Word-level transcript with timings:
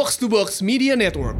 Box 0.00 0.16
to 0.16 0.32
Box 0.32 0.64
Media 0.64 0.96
Network. 0.96 1.36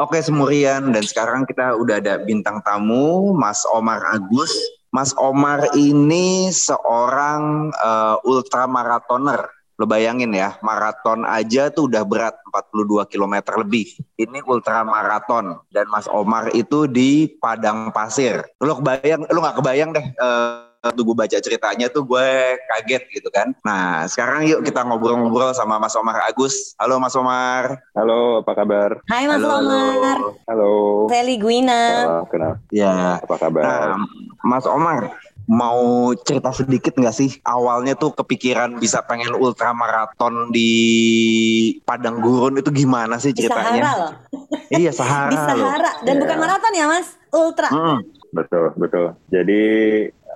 Oke 0.00 0.24
Semurian 0.24 0.88
dan 0.96 1.04
sekarang 1.04 1.44
kita 1.44 1.76
udah 1.76 2.00
ada 2.00 2.16
bintang 2.24 2.64
tamu 2.64 3.36
Mas 3.36 3.60
Omar 3.76 4.00
Agus. 4.08 4.56
Mas 4.88 5.12
Omar 5.20 5.68
ini 5.76 6.48
seorang 6.48 7.76
uh, 7.76 8.16
ultramaratoner. 8.24 9.59
Lo 9.80 9.88
bayangin 9.88 10.28
ya, 10.36 10.60
maraton 10.60 11.24
aja 11.24 11.72
tuh 11.72 11.88
udah 11.88 12.04
berat 12.04 12.36
42 12.52 13.08
km 13.08 13.64
lebih. 13.64 13.88
Ini 14.20 14.44
ultramaraton 14.44 15.56
dan 15.72 15.88
Mas 15.88 16.04
Omar 16.12 16.52
itu 16.52 16.84
di 16.84 17.24
Padang 17.40 17.88
Pasir. 17.88 18.44
Lo 18.60 18.76
kebayang, 18.76 19.24
lo 19.32 19.40
nggak 19.40 19.56
kebayang 19.56 19.96
deh 19.96 20.04
uh, 20.20 20.68
waktu 20.80 21.00
gue 21.00 21.16
baca 21.16 21.36
ceritanya 21.40 21.86
tuh 21.88 22.04
gue 22.04 22.28
kaget 22.76 23.08
gitu 23.08 23.28
kan. 23.32 23.56
Nah 23.64 24.04
sekarang 24.04 24.48
yuk 24.48 24.64
kita 24.64 24.84
ngobrol-ngobrol 24.84 25.52
sama 25.56 25.76
Mas 25.76 25.96
Omar 25.96 26.28
Agus. 26.28 26.76
Halo 26.76 27.00
Mas 27.00 27.16
Omar. 27.16 27.80
Halo, 27.96 28.44
apa 28.44 28.52
kabar? 28.52 29.00
Hai 29.08 29.28
Mas 29.28 29.40
halo, 29.40 29.64
Omar. 29.64 30.18
Halo. 30.48 30.72
Feli 31.08 31.36
Guina. 31.40 31.84
Halo, 32.04 32.20
kenal. 32.28 32.52
Ya. 32.68 33.20
Apa 33.20 33.36
kabar? 33.36 33.64
Nah, 33.64 33.96
Mas 34.40 34.64
Omar, 34.64 35.12
mau 35.50 36.14
cerita 36.14 36.54
sedikit 36.54 36.94
nggak 36.94 37.10
sih 37.10 37.42
awalnya 37.42 37.98
tuh 37.98 38.14
kepikiran 38.14 38.78
bisa 38.78 39.02
pengen 39.02 39.34
ultramaraton 39.34 40.54
di 40.54 40.70
Padang 41.82 42.22
Gurun 42.22 42.62
itu 42.62 42.70
gimana 42.70 43.18
sih 43.18 43.34
ceritanya? 43.34 43.74
Di 43.74 43.82
Sahara 43.82 43.92
loh. 43.98 44.12
iya 44.70 44.92
Sahara. 45.02 45.30
di 45.34 45.38
Sahara 45.42 45.92
dan 46.06 46.14
yeah. 46.14 46.22
bukan 46.22 46.36
maraton 46.38 46.72
ya 46.78 46.86
Mas, 46.86 47.08
ultra. 47.34 47.66
Hmm. 47.66 47.98
Betul 48.30 48.70
betul. 48.78 49.06
Jadi 49.34 49.62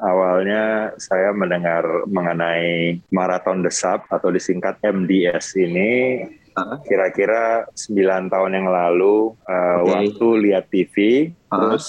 awalnya 0.02 0.90
saya 0.98 1.30
mendengar 1.30 1.86
mengenai 2.10 2.98
maraton 3.14 3.62
desap 3.62 4.10
atau 4.10 4.34
disingkat 4.34 4.82
MDS 4.82 5.54
ini 5.62 5.90
kira-kira 6.86 7.66
sembilan 7.74 8.30
tahun 8.30 8.52
yang 8.62 8.68
lalu 8.70 9.34
uh, 9.46 9.82
okay. 9.82 9.90
waktu 9.90 10.26
lihat 10.50 10.64
TV. 10.70 10.94
Terus 11.60 11.86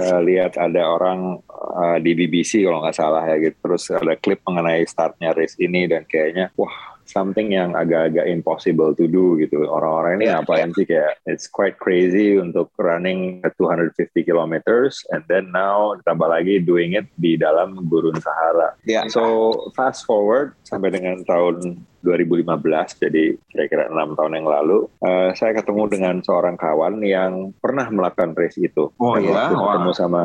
uh, 0.00 0.20
lihat 0.24 0.56
ada 0.56 0.82
orang 0.84 1.40
uh, 1.50 1.98
di 2.00 2.16
BBC 2.16 2.64
kalau 2.64 2.84
nggak 2.84 2.96
salah 2.96 3.22
ya 3.28 3.36
gitu 3.50 3.56
terus 3.60 3.90
ada 3.92 4.14
klip 4.16 4.40
mengenai 4.46 4.84
startnya 4.88 5.36
race 5.36 5.58
ini 5.60 5.86
dan 5.90 6.06
kayaknya 6.08 6.54
wah 6.54 6.94
something 7.04 7.52
yang 7.52 7.76
agak-agak 7.76 8.26
impossible 8.26 8.96
to 8.96 9.06
do 9.06 9.36
gitu. 9.40 9.68
Orang-orang 9.68 10.20
ini 10.20 10.26
ngapain 10.32 10.72
sih 10.74 10.88
kayak 10.88 11.20
it's 11.28 11.46
quite 11.46 11.76
crazy 11.78 12.40
untuk 12.40 12.72
running 12.80 13.44
250 13.60 13.94
kilometers 14.24 15.04
and 15.12 15.22
then 15.28 15.52
now 15.52 15.92
ditambah 16.00 16.28
lagi 16.28 16.64
doing 16.64 16.96
it 16.96 17.06
di 17.20 17.36
dalam 17.36 17.86
gurun 17.92 18.16
Sahara. 18.18 18.74
Yeah. 18.88 19.06
So 19.12 19.52
fast 19.76 20.08
forward 20.08 20.56
sampai 20.64 20.92
dengan 20.92 21.22
tahun 21.28 21.84
2015 22.04 23.00
jadi 23.00 23.24
kira-kira 23.48 23.88
enam 23.88 24.12
tahun 24.12 24.44
yang 24.44 24.48
lalu 24.48 24.78
uh, 25.00 25.32
saya 25.32 25.56
ketemu 25.56 25.88
dengan 25.88 26.14
seorang 26.20 26.60
kawan 26.60 27.00
yang 27.00 27.56
pernah 27.58 27.88
melakukan 27.88 28.36
race 28.36 28.60
itu. 28.60 28.92
Oh 29.00 29.16
iya. 29.16 29.48
Ketemu 29.50 29.90
sama 29.96 30.22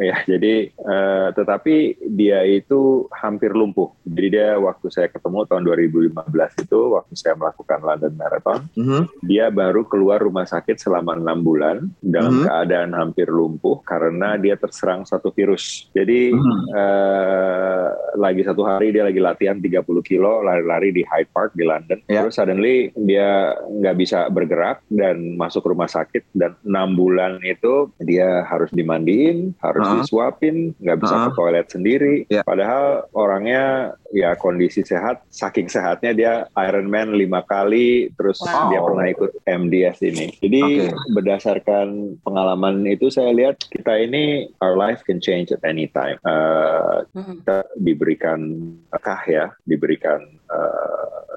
ya 0.00 0.16
jadi 0.24 0.72
uh, 0.80 1.28
tetapi 1.36 2.00
dia 2.16 2.42
itu 2.48 3.06
hampir 3.12 3.52
lumpuh. 3.52 3.92
Jadi 4.08 4.28
dia 4.38 4.56
waktu 4.56 4.88
saya 4.88 5.08
ketemu 5.12 5.44
tahun 5.46 5.62
2015 5.68 6.64
itu 6.64 6.80
waktu 6.96 7.14
saya 7.18 7.34
melakukan 7.36 7.80
London 7.84 8.12
Marathon, 8.16 8.60
mm 8.72 8.84
-hmm. 8.84 9.02
dia 9.26 9.52
baru 9.52 9.84
keluar 9.84 10.22
rumah 10.22 10.48
sakit 10.48 10.80
selama 10.80 11.18
enam 11.18 11.44
bulan 11.44 11.90
dalam 12.00 12.32
mm 12.32 12.38
-hmm. 12.40 12.48
keadaan 12.48 12.90
hampir 12.96 13.28
lumpuh 13.28 13.84
karena 13.84 14.40
dia 14.40 14.56
terserang 14.56 15.04
satu 15.04 15.34
virus. 15.34 15.90
Jadi 15.92 16.32
mm 16.32 16.40
-hmm. 16.40 16.60
uh, 16.72 17.86
lagi 18.16 18.42
satu 18.46 18.62
hari 18.64 18.94
dia 18.94 19.04
lagi 19.04 19.20
latihan 19.20 19.58
30 19.58 19.82
kilo 20.06 20.40
lari-lari 20.40 20.94
di 20.94 21.01
Hyde 21.06 21.30
Park 21.34 21.54
di 21.54 21.64
London. 21.66 21.98
Yeah. 22.06 22.26
Terus 22.26 22.34
suddenly 22.38 22.90
dia 22.94 23.56
nggak 23.58 23.96
bisa 23.98 24.28
bergerak 24.28 24.84
dan 24.92 25.36
masuk 25.38 25.66
rumah 25.66 25.88
sakit 25.88 26.24
dan 26.36 26.54
enam 26.66 26.94
bulan 26.94 27.38
itu 27.44 27.90
dia 28.02 28.44
harus 28.46 28.68
dimandiin, 28.72 29.56
harus 29.62 29.84
uh 29.86 29.90
-huh. 29.92 29.98
disuapin, 30.02 30.76
nggak 30.80 30.98
bisa 31.00 31.14
uh 31.14 31.18
-huh. 31.18 31.26
ke 31.30 31.38
toilet 31.38 31.66
sendiri. 31.70 32.14
Yeah. 32.28 32.44
Padahal 32.44 33.06
orangnya 33.12 33.96
ya 34.12 34.36
kondisi 34.36 34.84
sehat, 34.84 35.24
saking 35.32 35.72
sehatnya 35.72 36.12
dia 36.12 36.32
Ironman 36.54 37.16
lima 37.16 37.40
kali, 37.42 38.12
terus 38.14 38.38
wow. 38.44 38.68
dia 38.68 38.80
pernah 38.84 39.06
ikut 39.08 39.32
MDS 39.48 39.98
ini. 40.04 40.26
Jadi 40.38 40.60
okay. 40.62 40.92
berdasarkan 41.16 42.20
pengalaman 42.20 42.84
itu 42.84 43.08
saya 43.08 43.32
lihat 43.32 43.64
kita 43.72 43.96
ini 43.96 44.52
our 44.60 44.76
life 44.76 45.00
can 45.08 45.18
change 45.18 45.50
at 45.50 45.64
any 45.64 45.88
time. 45.90 46.20
Uh, 46.22 47.08
kita 47.16 47.64
diberikan 47.80 48.60
kah 49.00 49.24
ya, 49.24 49.50
diberikan 49.64 50.20
uh, 50.52 51.31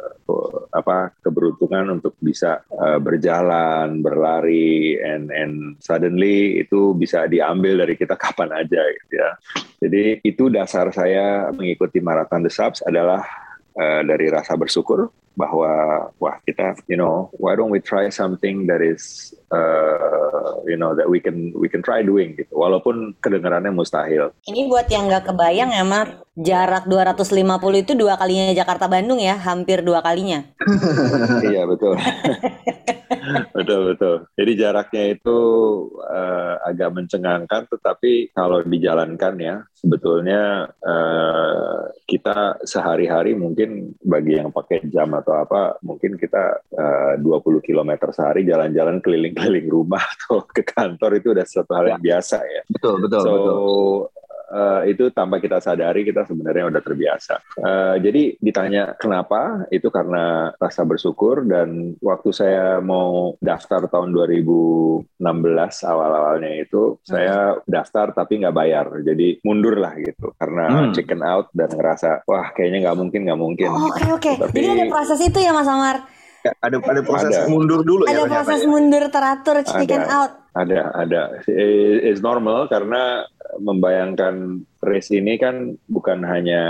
apa 0.73 1.13
keberuntungan 1.21 2.01
untuk 2.01 2.17
bisa 2.17 2.65
uh, 2.73 2.97
berjalan, 2.97 4.01
berlari, 4.01 4.97
and 4.97 5.29
and 5.29 5.77
suddenly 5.77 6.59
itu 6.59 6.97
bisa 6.97 7.29
diambil 7.29 7.85
dari 7.85 7.93
kita 7.93 8.17
kapan 8.23 8.49
aja 8.51 8.81
gitu 8.81 9.13
ya. 9.13 9.29
Jadi 9.85 10.03
itu 10.25 10.49
dasar 10.49 10.89
saya 10.89 11.53
mengikuti 11.53 12.01
maraton 12.01 12.41
The 12.41 12.51
Subs 12.51 12.81
adalah 12.83 13.44
uh, 13.77 14.01
dari 14.03 14.31
rasa 14.31 14.55
bersyukur 14.55 15.11
bahwa 15.35 15.69
wah 16.15 16.39
kita 16.47 16.79
you 16.87 16.95
know 16.95 17.27
why 17.35 17.53
don't 17.53 17.67
we 17.67 17.83
try 17.83 18.07
something 18.07 18.63
that 18.71 18.79
is 18.79 19.35
uh, 19.51 20.63
you 20.63 20.79
know 20.79 20.95
that 20.95 21.05
we 21.11 21.19
can 21.19 21.51
we 21.59 21.67
can 21.67 21.83
try 21.83 21.99
doing 21.99 22.39
gitu 22.39 22.55
walaupun 22.55 23.13
kedengarannya 23.19 23.75
mustahil. 23.75 24.31
Ini 24.47 24.71
buat 24.71 24.87
yang 24.87 25.11
nggak 25.11 25.27
kebayang 25.31 25.75
ya 25.75 25.83
Mar, 25.83 26.23
jarak 26.39 26.87
250 26.87 27.83
itu 27.83 27.91
dua 27.99 28.15
kalinya 28.15 28.55
Jakarta 28.55 28.87
Bandung 28.87 29.19
ya, 29.19 29.35
hampir 29.35 29.83
dua 29.83 29.99
kalinya. 29.99 30.47
iya 31.51 31.67
betul. 31.67 31.99
betul 33.57 33.93
betul. 33.93 34.15
Jadi 34.33 34.51
jaraknya 34.57 35.03
itu 35.13 35.37
uh, 36.01 36.55
agak 36.65 36.89
mencengangkan, 36.93 37.67
tetapi 37.69 38.33
kalau 38.33 38.61
dijalankan 38.65 39.35
ya 39.39 39.55
sebetulnya 39.73 40.65
uh, 40.81 41.93
kita 42.09 42.65
sehari-hari 42.65 43.37
mungkin 43.37 43.93
bagi 44.01 44.41
yang 44.41 44.49
pakai 44.49 44.85
jam 44.89 45.13
atau 45.13 45.37
apa, 45.37 45.77
mungkin 45.85 46.17
kita 46.17 46.65
uh, 46.73 47.13
20 47.21 47.61
km 47.61 47.91
sehari 48.09 48.45
jalan-jalan 48.45 49.01
keliling-keliling 49.01 49.67
rumah 49.69 50.01
atau 50.17 50.45
ke 50.45 50.65
kantor 50.65 51.21
itu 51.21 51.33
udah 51.33 51.45
satu 51.45 51.71
hal 51.77 51.85
yang 51.97 52.01
ya. 52.01 52.05
biasa 52.17 52.37
ya. 52.41 52.61
Betul 52.69 53.05
betul. 53.05 53.21
So 53.21 53.31
betul 53.31 54.14
uh, 54.51 54.81
itu 54.85 55.09
tanpa 55.11 55.41
kita 55.41 55.61
sadari 55.61 56.06
kita 56.06 56.25
sebenarnya 56.25 56.69
udah 56.69 56.81
terbiasa. 56.81 57.35
Uh, 57.57 57.95
jadi 58.01 58.38
ditanya 58.38 58.94
kenapa? 58.97 59.66
Itu 59.69 59.89
karena 59.89 60.53
rasa 60.57 60.85
bersyukur 60.85 61.45
dan 61.45 61.97
waktu 62.01 62.29
saya 62.33 62.79
mau 62.81 63.38
daftar 63.41 63.88
tahun 63.89 64.13
2016 64.13 65.19
awal-awalnya 65.85 66.51
itu 66.61 66.97
hmm. 66.97 67.05
saya 67.05 67.57
daftar 67.66 68.13
tapi 68.13 68.41
nggak 68.44 68.55
bayar. 68.55 68.85
Jadi 69.01 69.41
mundur 69.45 69.78
lah 69.79 69.94
gitu 69.97 70.34
karena 70.38 70.89
hmm. 70.89 70.94
chicken 70.94 71.22
out 71.25 71.50
dan 71.51 71.69
ngerasa 71.73 72.25
wah 72.25 72.53
kayaknya 72.53 72.89
nggak 72.89 72.97
mungkin 72.97 73.22
nggak 73.25 73.39
mungkin. 73.39 73.69
Oke 73.69 73.79
oh, 73.79 73.85
oke. 73.85 73.95
Okay, 73.95 74.09
okay. 74.13 74.35
Tapi, 74.39 74.57
Jadi 74.61 74.67
ada 74.69 74.85
proses 74.91 75.19
itu 75.22 75.39
ya 75.41 75.51
Mas 75.53 75.69
Amar? 75.69 75.97
ada 76.45 76.78
ada 76.78 77.01
proses 77.01 77.34
ada. 77.34 77.50
mundur 77.50 77.81
dulu 77.81 78.05
ada 78.05 78.13
ya. 78.13 78.17
Ada 78.22 78.29
proses 78.29 78.61
ya. 78.61 78.67
mundur 78.69 79.03
teratur 79.09 79.57
chicken 79.66 80.03
ada, 80.05 80.13
out. 80.13 80.31
Ada 80.55 80.95
ada. 80.95 81.21
It's 81.45 82.23
normal 82.23 82.71
karena 82.71 83.27
membayangkan 83.59 84.66
race 84.85 85.09
ini 85.13 85.39
kan 85.41 85.73
bukan 85.89 86.21
hanya 86.27 86.61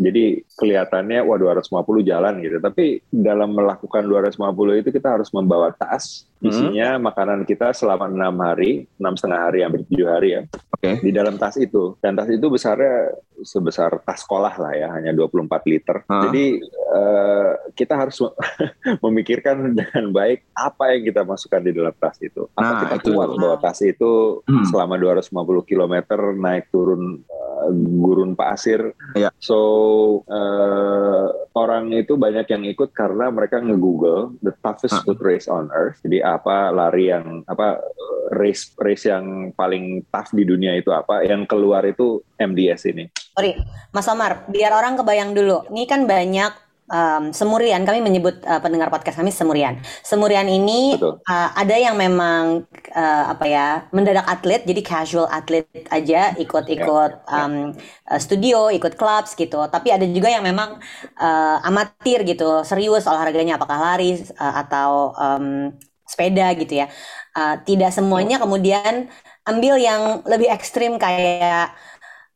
jadi 0.00 0.40
kelihatannya 0.56 1.20
wah 1.26 1.36
250 1.36 1.84
jalan 2.04 2.40
gitu 2.40 2.56
tapi 2.62 3.04
dalam 3.12 3.52
melakukan 3.52 4.06
250 4.08 4.80
itu 4.80 4.88
kita 4.94 5.20
harus 5.20 5.28
membawa 5.34 5.74
tas 5.76 6.24
hmm. 6.40 6.48
isinya 6.48 6.88
hmm. 6.96 7.02
makanan 7.04 7.40
kita 7.44 7.76
selama 7.76 8.08
enam 8.08 8.34
hari 8.40 8.88
enam 8.96 9.14
setengah 9.18 9.40
hari 9.50 9.60
hampir 9.60 9.84
tujuh 9.92 10.08
hari 10.08 10.28
ya 10.40 10.42
okay. 10.72 11.04
di 11.04 11.10
dalam 11.12 11.36
tas 11.36 11.60
itu 11.60 11.98
dan 12.00 12.16
tas 12.16 12.30
itu 12.32 12.46
besarnya 12.48 13.12
sebesar 13.44 14.00
tas 14.06 14.24
sekolah 14.24 14.54
lah 14.56 14.72
ya 14.72 14.88
hanya 14.96 15.12
24 15.12 15.70
liter 15.70 15.96
hmm. 16.08 16.22
jadi 16.30 16.44
uh, 16.94 17.50
kita 17.74 17.98
harus 17.98 18.22
memikirkan 19.04 19.74
dengan 19.74 20.14
baik 20.14 20.46
apa 20.54 20.94
yang 20.94 21.02
kita 21.10 21.26
masukkan 21.26 21.62
di 21.66 21.74
dalam 21.74 21.94
tas 21.98 22.16
itu 22.22 22.46
apa 22.54 22.62
nah, 22.62 22.80
kita 22.86 22.96
kuat 23.10 23.30
bawa 23.34 23.56
tas 23.58 23.82
itu 23.82 24.40
hmm. 24.46 24.70
selama 24.70 24.94
250 24.96 25.34
km 25.66 25.94
naik 26.38 26.70
turun 26.70 27.26
uh, 27.26 27.68
gurun 27.74 28.36
pasir. 28.38 28.94
Ya. 29.18 29.30
So 29.40 29.58
uh, 30.28 31.26
orang 31.56 31.90
itu 31.94 32.18
banyak 32.18 32.46
yang 32.50 32.64
ikut 32.68 32.92
karena 32.92 33.30
mereka 33.30 33.62
nge-google 33.62 34.36
the 34.44 34.52
toughest 34.60 35.00
foot 35.02 35.18
race 35.22 35.46
on 35.48 35.70
earth. 35.72 35.98
Jadi 36.04 36.20
apa 36.20 36.70
lari 36.70 37.10
yang 37.10 37.42
apa 37.48 37.80
race 38.34 38.74
race 38.80 39.08
yang 39.08 39.54
paling 39.54 40.04
tough 40.10 40.32
di 40.34 40.44
dunia 40.44 40.76
itu 40.76 40.90
apa? 40.92 41.24
Yang 41.24 41.48
keluar 41.50 41.82
itu 41.86 42.20
MDS 42.36 42.90
ini. 42.90 43.04
Sorry, 43.34 43.58
Mas 43.90 44.06
Omar, 44.06 44.46
biar 44.46 44.70
orang 44.70 44.94
kebayang 44.94 45.34
dulu. 45.34 45.66
Ini 45.74 45.90
kan 45.90 46.06
banyak 46.06 46.54
um, 46.86 47.34
semurian 47.34 47.82
kami 47.82 47.98
menyebut 47.98 48.38
uh, 48.46 48.62
pendengar 48.62 48.94
podcast 48.94 49.18
kami 49.18 49.34
semurian. 49.34 49.82
Semurian 50.06 50.46
ini 50.46 50.94
uh, 51.02 51.50
ada 51.50 51.74
yang 51.74 51.98
memang 51.98 52.62
uh, 52.94 53.24
apa 53.34 53.44
ya 53.50 53.66
mendadak 53.90 54.22
atlet 54.30 54.62
jadi 54.62 54.80
casual 54.86 55.26
atlet 55.26 55.66
aja 55.90 56.38
ikut-ikut 56.38 57.12
um, 57.26 57.74
uh, 58.06 58.20
studio, 58.22 58.70
ikut 58.70 58.94
clubs 58.94 59.34
gitu. 59.34 59.66
Tapi 59.66 59.90
ada 59.90 60.06
juga 60.06 60.30
yang 60.30 60.46
memang 60.46 60.78
uh, 61.18 61.58
amatir 61.66 62.22
gitu, 62.22 62.62
serius 62.62 63.02
olahraganya 63.10 63.58
apakah 63.58 63.82
lari 63.82 64.14
uh, 64.38 64.54
atau 64.62 65.10
um, 65.18 65.74
sepeda 66.06 66.54
gitu 66.54 66.86
ya. 66.86 66.86
Uh, 67.34 67.58
tidak 67.66 67.90
semuanya 67.90 68.38
kemudian 68.38 69.10
ambil 69.44 69.76
yang 69.76 70.24
lebih 70.24 70.48
ekstrim 70.48 70.96
kayak 70.96 71.74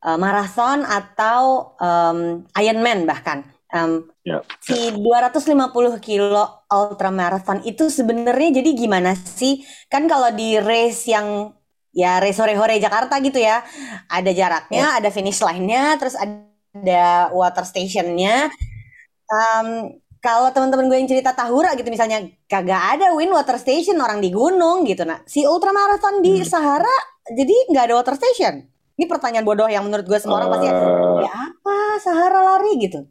uh, 0.05 0.19
marathon 0.19 0.85
atau 0.87 1.75
um, 1.81 2.45
Ironman 2.59 3.07
bahkan 3.07 3.45
Um, 3.69 4.09
yeah. 4.25 4.41
Si 4.65 4.97
250 4.97 5.53
kilo 6.01 6.65
ultra 6.73 7.13
marathon 7.13 7.61
itu 7.69 7.93
sebenarnya 7.93 8.65
jadi 8.65 8.71
gimana 8.73 9.13
sih? 9.13 9.61
Kan 9.93 10.09
kalau 10.09 10.33
di 10.33 10.57
race 10.57 11.05
yang 11.13 11.53
ya 11.93 12.17
race 12.17 12.41
hore-hore 12.41 12.81
Jakarta 12.81 13.21
gitu 13.21 13.37
ya, 13.37 13.61
ada 14.09 14.31
jaraknya, 14.33 14.97
yeah. 14.97 14.97
ada 14.97 15.13
finish 15.13 15.45
line-nya, 15.45 16.01
terus 16.01 16.17
ada 16.17 17.29
water 17.29 17.69
station-nya. 17.69 18.49
Um, 19.29 20.01
kalau 20.19 20.49
teman-teman 20.51 20.89
gue 20.89 20.99
yang 20.99 21.11
cerita 21.11 21.37
Tahura 21.37 21.77
gitu 21.79 21.93
misalnya 21.93 22.25
kagak 22.51 22.99
ada 22.99 23.15
win 23.15 23.31
water 23.31 23.55
station 23.61 24.01
orang 24.03 24.19
di 24.19 24.35
gunung 24.35 24.83
gitu 24.83 25.07
nah 25.07 25.23
si 25.31 25.47
ultramarathon 25.47 26.27
di 26.27 26.43
hmm. 26.43 26.49
Sahara 26.49 26.97
jadi 27.31 27.55
nggak 27.71 27.85
ada 27.87 27.95
water 27.95 28.19
station 28.19 28.67
ini 28.99 29.07
pertanyaan 29.07 29.47
bodoh 29.47 29.71
yang 29.71 29.87
menurut 29.87 30.05
gue 30.05 30.19
semua 30.19 30.43
orang 30.43 30.51
uh, 30.51 30.55
pasti 30.59 30.69
ya 30.69 31.31
apa 31.31 31.77
Sahara 32.03 32.41
lari 32.43 32.73
gitu 32.83 33.07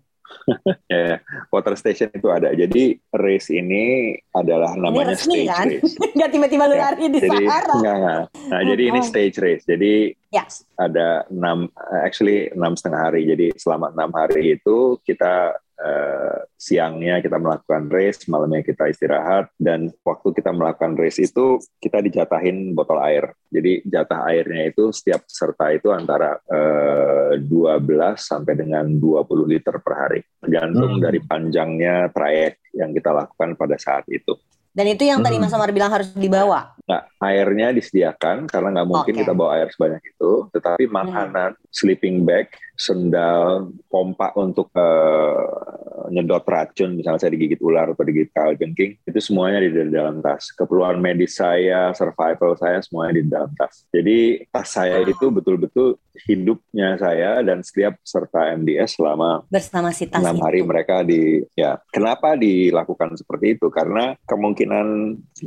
ya, 0.91 1.19
water 1.51 1.75
station 1.79 2.11
itu 2.11 2.27
ada. 2.31 2.51
Jadi 2.51 2.99
race 3.15 3.51
ini 3.51 4.15
adalah 4.35 4.75
namanya 4.75 5.11
ini 5.11 5.13
resmi, 5.15 5.35
stage 5.43 5.51
kan? 5.51 5.67
race. 5.67 5.93
Gak 6.19 6.29
tiba-tiba 6.35 6.63
lu 6.67 6.75
ya, 6.75 6.83
lari 6.87 7.05
di 7.07 7.19
jadi, 7.19 7.29
Sahara. 7.31 7.75
Enggak, 7.79 7.95
enggak. 7.95 8.23
Nah, 8.47 8.61
jadi 8.63 8.83
ini 8.91 8.99
stage 9.03 9.35
race. 9.39 9.63
Jadi 9.67 9.93
ya. 10.31 10.43
ada 10.79 11.07
enam, 11.31 11.71
actually 12.03 12.51
enam 12.51 12.73
setengah 12.75 13.01
hari. 13.07 13.21
Jadi 13.27 13.47
selama 13.59 13.91
enam 13.91 14.11
hari 14.15 14.59
itu 14.59 14.99
kita 15.03 15.55
uh, 15.77 16.37
siangnya 16.57 17.21
kita 17.21 17.37
melakukan 17.37 17.87
race, 17.87 18.25
malamnya 18.27 18.65
kita 18.65 18.89
istirahat, 18.89 19.53
dan 19.61 19.93
waktu 20.01 20.33
kita 20.33 20.49
melakukan 20.51 20.97
race 20.97 21.21
itu 21.21 21.61
kita 21.77 22.01
dijatahin 22.01 22.73
botol 22.73 22.97
air. 23.01 23.31
Jadi 23.47 23.85
jatah 23.85 24.27
airnya 24.27 24.67
itu 24.67 24.89
setiap 24.91 25.23
peserta 25.23 25.71
itu 25.71 25.93
antara 25.93 26.35
uh, 26.49 27.37
eh, 27.37 27.41
12 27.41 28.17
sampai 28.17 28.53
dengan 28.57 28.85
20 28.89 29.47
liter 29.47 29.77
per 29.79 29.93
hari, 29.95 30.19
tergantung 30.41 30.97
hmm. 30.99 31.03
dari 31.03 31.19
panjangnya 31.23 32.09
trayek 32.11 32.59
yang 32.75 32.91
kita 32.91 33.13
lakukan 33.13 33.55
pada 33.55 33.77
saat 33.79 34.03
itu. 34.09 34.35
Dan 34.77 34.93
itu 34.93 35.09
yang 35.09 35.25
tadi 35.25 35.41
hmm. 35.41 35.49
Mas 35.49 35.57
Omar 35.57 35.73
bilang 35.73 35.89
harus 35.89 36.13
dibawa. 36.13 36.77
Nah, 36.85 37.01
airnya 37.17 37.73
disediakan 37.73 38.45
karena 38.45 38.77
nggak 38.77 38.87
mungkin 38.87 39.13
okay. 39.17 39.21
kita 39.25 39.33
bawa 39.33 39.57
air 39.57 39.73
sebanyak 39.73 40.05
itu. 40.05 40.53
Tetapi 40.53 40.85
hmm. 40.85 40.93
makanan, 40.93 41.51
hmm. 41.57 41.65
sleeping 41.73 42.21
bag, 42.21 42.53
sendal, 42.77 43.73
pompa 43.89 44.37
untuk 44.37 44.69
uh, 44.77 46.13
nyedot 46.13 46.45
racun, 46.45 46.93
misalnya 46.93 47.25
saya 47.25 47.33
digigit 47.33 47.57
ular 47.57 47.89
atau 47.89 48.05
digigit 48.05 48.29
kalajengking, 48.29 49.01
itu 49.01 49.19
semuanya 49.19 49.65
di 49.65 49.73
dalam 49.89 50.21
tas. 50.21 50.53
Keperluan 50.53 51.01
medis 51.01 51.41
saya, 51.41 51.89
survival 51.97 52.53
saya, 52.53 52.77
semuanya 52.85 53.13
di 53.17 53.23
dalam 53.25 53.49
tas. 53.57 53.89
Jadi 53.89 54.45
tas 54.53 54.69
saya 54.69 55.01
itu 55.01 55.25
betul-betul 55.33 55.97
hidupnya 56.25 56.97
saya 56.97 57.45
dan 57.45 57.61
setiap 57.61 57.97
peserta 58.01 58.49
MDS 58.57 58.97
selama 58.97 59.45
bersama 59.53 59.93
si 59.93 60.09
tas 60.09 60.17
enam 60.17 60.41
hari 60.41 60.65
mereka 60.65 61.05
di 61.05 61.45
ya 61.53 61.77
kenapa 61.93 62.33
dilakukan 62.33 63.13
seperti 63.13 63.59
itu 63.59 63.69
karena 63.69 64.17
kemungkinan 64.25 64.66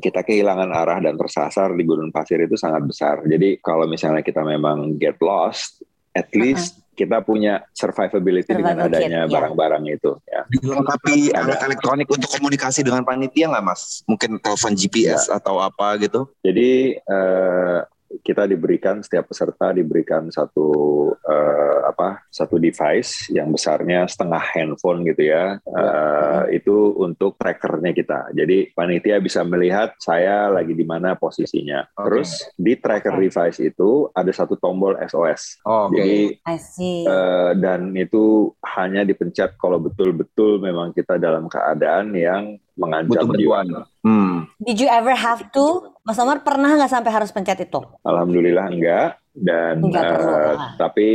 kita 0.01 0.25
kehilangan 0.25 0.71
arah 0.71 0.99
dan 1.03 1.15
tersasar 1.17 1.73
di 1.77 1.85
gunung 1.85 2.11
pasir 2.11 2.41
itu 2.41 2.57
sangat 2.57 2.83
besar 2.85 3.23
jadi 3.25 3.61
kalau 3.61 3.85
misalnya 3.87 4.25
kita 4.25 4.41
memang 4.43 4.97
get 4.97 5.17
lost 5.21 5.85
at 6.17 6.29
least 6.35 6.75
uh 6.75 6.79
-huh 6.79 6.89
kita 7.01 7.25
punya 7.25 7.65
survivability 7.73 8.53
Survival 8.53 8.77
dengan 8.77 8.93
adanya 8.93 9.21
ya. 9.25 9.33
barang-barang 9.33 9.83
ya. 9.89 9.93
itu. 9.97 10.11
Ya. 10.29 10.43
Dilengkapi 10.53 11.33
alat 11.33 11.61
elektronik 11.65 12.09
untuk 12.13 12.29
komunikasi 12.29 12.85
dengan 12.85 13.09
panitia 13.09 13.49
nggak 13.49 13.65
mas? 13.65 14.05
Mungkin 14.05 14.37
telepon 14.37 14.77
GPS 14.77 15.33
ya. 15.33 15.41
atau 15.41 15.57
apa 15.65 15.97
gitu? 15.97 16.29
Jadi 16.45 17.01
uh, 17.09 17.81
kita 18.19 18.51
diberikan 18.51 18.99
setiap 19.07 19.31
peserta 19.31 19.71
diberikan 19.71 20.27
satu 20.35 20.69
uh, 21.15 21.81
apa 21.87 22.27
satu 22.27 22.59
device 22.59 23.31
yang 23.31 23.55
besarnya 23.55 24.11
setengah 24.11 24.43
handphone 24.43 25.07
gitu 25.07 25.31
ya 25.31 25.63
uh, 25.63 26.51
itu 26.51 26.99
untuk 26.99 27.39
trackernya 27.39 27.95
kita 27.95 28.19
jadi 28.35 28.75
panitia 28.75 29.23
bisa 29.23 29.47
melihat 29.47 29.95
saya 30.03 30.51
lagi 30.51 30.75
di 30.75 30.83
mana 30.83 31.15
posisinya 31.15 31.87
okay. 31.95 32.05
terus 32.11 32.31
di 32.59 32.75
tracker 32.75 33.15
okay. 33.15 33.23
device 33.31 33.59
itu 33.63 34.11
ada 34.11 34.33
satu 34.35 34.59
tombol 34.59 34.99
SOS 35.07 35.63
oh, 35.63 35.87
okay. 35.87 35.95
jadi 35.95 36.19
uh, 37.07 37.51
dan 37.55 37.95
itu 37.95 38.51
hanya 38.75 39.07
dipencet 39.07 39.55
kalau 39.55 39.79
betul-betul 39.79 40.59
memang 40.59 40.91
kita 40.91 41.15
dalam 41.15 41.47
keadaan 41.47 42.11
yang 42.19 42.59
mengancam 42.81 43.29
jiwa. 43.37 43.61
Hmm. 44.01 44.49
Did 44.65 44.81
you 44.81 44.89
ever 44.89 45.13
have 45.13 45.45
to, 45.53 45.93
Mas 46.11 46.19
Omar 46.19 46.43
pernah 46.43 46.75
nggak 46.75 46.91
sampai 46.91 47.15
harus 47.15 47.31
pencet 47.31 47.71
itu? 47.71 47.79
Alhamdulillah 48.03 48.67
enggak. 48.67 49.23
Dan 49.31 49.79
enggak 49.79 50.11
uh, 50.11 50.75
tapi 50.75 51.09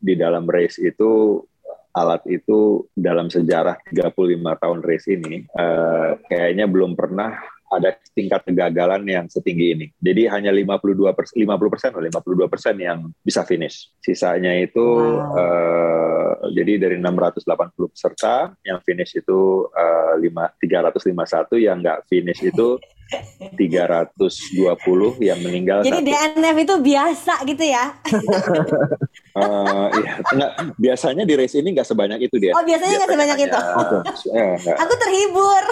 di 0.00 0.14
dalam 0.16 0.48
race 0.48 0.80
itu 0.80 1.44
alat 1.92 2.24
itu 2.32 2.88
dalam 2.96 3.28
sejarah 3.28 3.76
35 3.84 4.16
tahun 4.64 4.80
race 4.80 5.12
ini 5.12 5.44
uh, 5.60 6.16
kayaknya 6.24 6.64
belum 6.64 6.96
pernah 6.96 7.36
ada 7.68 7.92
tingkat 8.16 8.48
kegagalan 8.48 9.04
yang 9.04 9.26
setinggi 9.28 9.66
ini. 9.76 9.86
Jadi 10.00 10.30
hanya 10.32 10.54
52 10.54 11.12
persen, 11.12 11.34
50 11.44 11.68
persen, 11.68 11.90
52 11.92 12.48
persen 12.48 12.74
yang 12.80 12.98
bisa 13.20 13.44
finish. 13.44 13.92
Sisanya 14.00 14.56
itu 14.56 14.80
wow. 14.80 15.36
uh, 15.36 16.13
jadi 16.50 16.76
dari 16.76 16.96
680 17.00 17.92
peserta 17.92 18.52
yang 18.66 18.82
finish 18.82 19.16
itu 19.16 19.68
uh, 19.70 20.14
5, 20.18 20.60
351, 20.60 21.64
yang 21.64 21.76
nggak 21.80 21.98
finish 22.10 22.40
itu 22.44 22.76
320 23.54 24.18
yang 25.20 25.38
meninggal. 25.44 25.84
Jadi 25.84 26.00
satu. 26.02 26.08
DNF 26.08 26.56
itu 26.64 26.74
biasa 26.80 27.34
gitu 27.46 27.64
ya? 27.64 27.84
uh, 29.38 29.88
iya, 29.94 30.12
enggak, 30.32 30.50
biasanya 30.80 31.24
di 31.28 31.34
race 31.38 31.54
ini 31.54 31.68
nggak 31.76 31.86
sebanyak 31.86 32.18
itu 32.26 32.36
dia. 32.40 32.52
Oh 32.56 32.64
biasanya 32.64 33.04
nggak 33.04 33.12
sebanyak 33.12 33.38
itu. 33.46 33.58
Ya, 34.32 34.74
Aku 34.82 34.94
terhibur. 34.98 35.62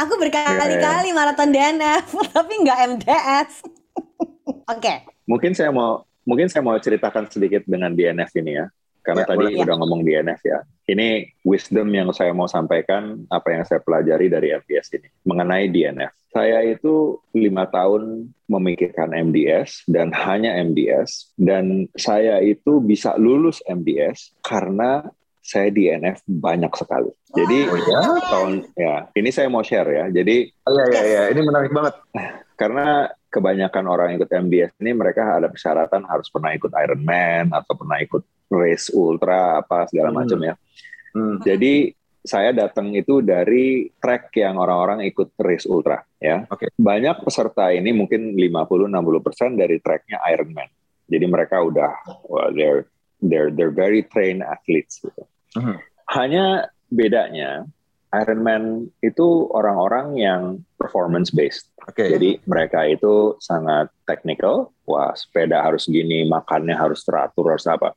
Aku 0.00 0.12
berkali-kali 0.16 1.10
ya, 1.10 1.12
ya. 1.12 1.12
maraton 1.12 1.50
DNF, 1.52 2.06
tapi 2.36 2.52
nggak 2.62 2.78
MDS. 2.96 3.50
Oke. 4.72 4.78
okay. 4.78 4.96
Mungkin 5.28 5.52
saya 5.54 5.70
mau 5.74 6.06
mungkin 6.22 6.46
saya 6.46 6.62
mau 6.62 6.78
ceritakan 6.78 7.26
sedikit 7.28 7.66
dengan 7.66 7.90
DNF 7.92 8.30
ini 8.38 8.62
ya 8.62 8.66
karena 9.02 9.26
ya, 9.26 9.28
tadi 9.34 9.44
ya. 9.52 9.66
udah 9.66 9.74
ngomong 9.82 10.00
DNF 10.06 10.40
ya. 10.46 10.58
Ini 10.86 11.30
wisdom 11.46 11.90
yang 11.94 12.10
saya 12.10 12.34
mau 12.34 12.50
sampaikan, 12.50 13.22
apa 13.30 13.54
yang 13.54 13.62
saya 13.66 13.78
pelajari 13.82 14.26
dari 14.30 14.54
MDS 14.54 14.86
ini 14.98 15.08
mengenai 15.26 15.70
DNF. 15.70 16.12
Saya 16.32 16.64
itu 16.64 17.20
lima 17.36 17.68
tahun 17.68 18.32
memikirkan 18.48 19.12
MDS 19.12 19.84
dan 19.90 20.10
hanya 20.16 20.56
MDS, 20.58 21.36
dan 21.36 21.86
saya 21.98 22.40
itu 22.40 22.80
bisa 22.80 23.14
lulus 23.20 23.60
MDS 23.68 24.32
karena 24.40 25.06
saya 25.42 25.68
DNF 25.74 26.22
banyak 26.24 26.72
sekali. 26.78 27.10
Jadi 27.34 27.58
oh, 27.66 27.76
ya? 27.76 28.00
tahun 28.30 28.52
ya 28.78 28.94
ini 29.18 29.30
saya 29.34 29.50
mau 29.50 29.66
share 29.66 29.90
ya. 29.90 30.04
Jadi 30.08 30.46
oh, 30.64 30.72
ya 30.72 30.86
ya 30.88 31.02
ya 31.02 31.22
ini 31.34 31.40
menarik 31.42 31.74
banget 31.74 31.94
karena 32.60 33.10
kebanyakan 33.32 33.84
orang 33.90 34.06
yang 34.14 34.16
ikut 34.22 34.30
MDS 34.30 34.72
ini 34.78 34.92
mereka 34.94 35.24
ada 35.24 35.50
persyaratan 35.50 36.06
harus 36.06 36.30
pernah 36.30 36.54
ikut 36.54 36.70
Ironman 36.70 37.50
atau 37.50 37.74
pernah 37.74 37.98
ikut 37.98 38.22
race 38.52 38.92
ultra 38.92 39.64
apa 39.64 39.88
segala 39.88 40.12
hmm. 40.12 40.16
macam 40.16 40.38
ya. 40.44 40.54
Hmm. 41.16 41.36
Jadi 41.40 41.92
saya 42.22 42.54
datang 42.54 42.94
itu 42.94 43.18
dari 43.18 43.90
track 43.98 44.30
yang 44.38 44.54
orang-orang 44.54 45.02
ikut 45.10 45.34
race 45.42 45.66
ultra 45.66 46.04
ya. 46.22 46.46
Okay. 46.46 46.70
Banyak 46.78 47.26
peserta 47.26 47.74
ini 47.74 47.90
mungkin 47.90 48.38
50-60% 48.38 49.58
dari 49.58 49.82
tracknya 49.82 50.22
Ironman. 50.30 50.70
Jadi 51.10 51.26
mereka 51.26 51.58
udah 51.60 51.92
well, 52.30 52.54
they're 52.54 52.86
they're 53.18 53.50
they're 53.50 53.74
very 53.74 54.06
trained 54.06 54.46
athletes 54.46 55.02
gitu. 55.02 55.26
Hmm. 55.58 55.82
Hanya 56.14 56.70
bedanya 56.92 57.66
Ironman 58.12 58.92
itu 59.00 59.48
orang-orang 59.56 60.20
yang 60.20 60.42
performance 60.76 61.32
based. 61.32 61.72
Okay. 61.88 62.12
Jadi 62.12 62.30
mereka 62.44 62.84
itu 62.84 63.40
sangat 63.40 63.88
technical. 64.04 64.76
Wah, 64.84 65.16
sepeda 65.16 65.64
harus 65.64 65.88
gini, 65.88 66.28
makannya 66.28 66.76
harus 66.76 67.00
teratur, 67.08 67.56
harus 67.56 67.64
apa. 67.64 67.96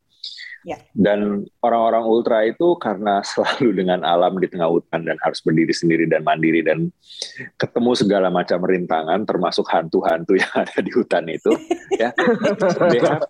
Yeah. 0.65 0.81
Dan 0.97 1.45
orang-orang 1.61 2.03
ultra 2.09 2.41
itu 2.41 2.73
karena 2.81 3.21
selalu 3.29 3.85
dengan 3.85 4.01
alam 4.01 4.41
di 4.41 4.49
tengah 4.49 4.65
hutan 4.65 5.05
dan 5.05 5.15
harus 5.21 5.39
berdiri 5.45 5.71
sendiri 5.71 6.09
dan 6.09 6.25
mandiri 6.25 6.65
dan 6.65 6.89
ketemu 7.61 7.93
segala 7.93 8.33
macam 8.33 8.65
rintangan, 8.65 9.23
termasuk 9.29 9.69
hantu-hantu 9.69 10.33
yang 10.41 10.53
ada 10.57 10.79
di 10.81 10.91
hutan 10.91 11.29
itu, 11.29 11.53
ya. 12.01 12.09
They 12.89 12.99
have, 12.99 13.23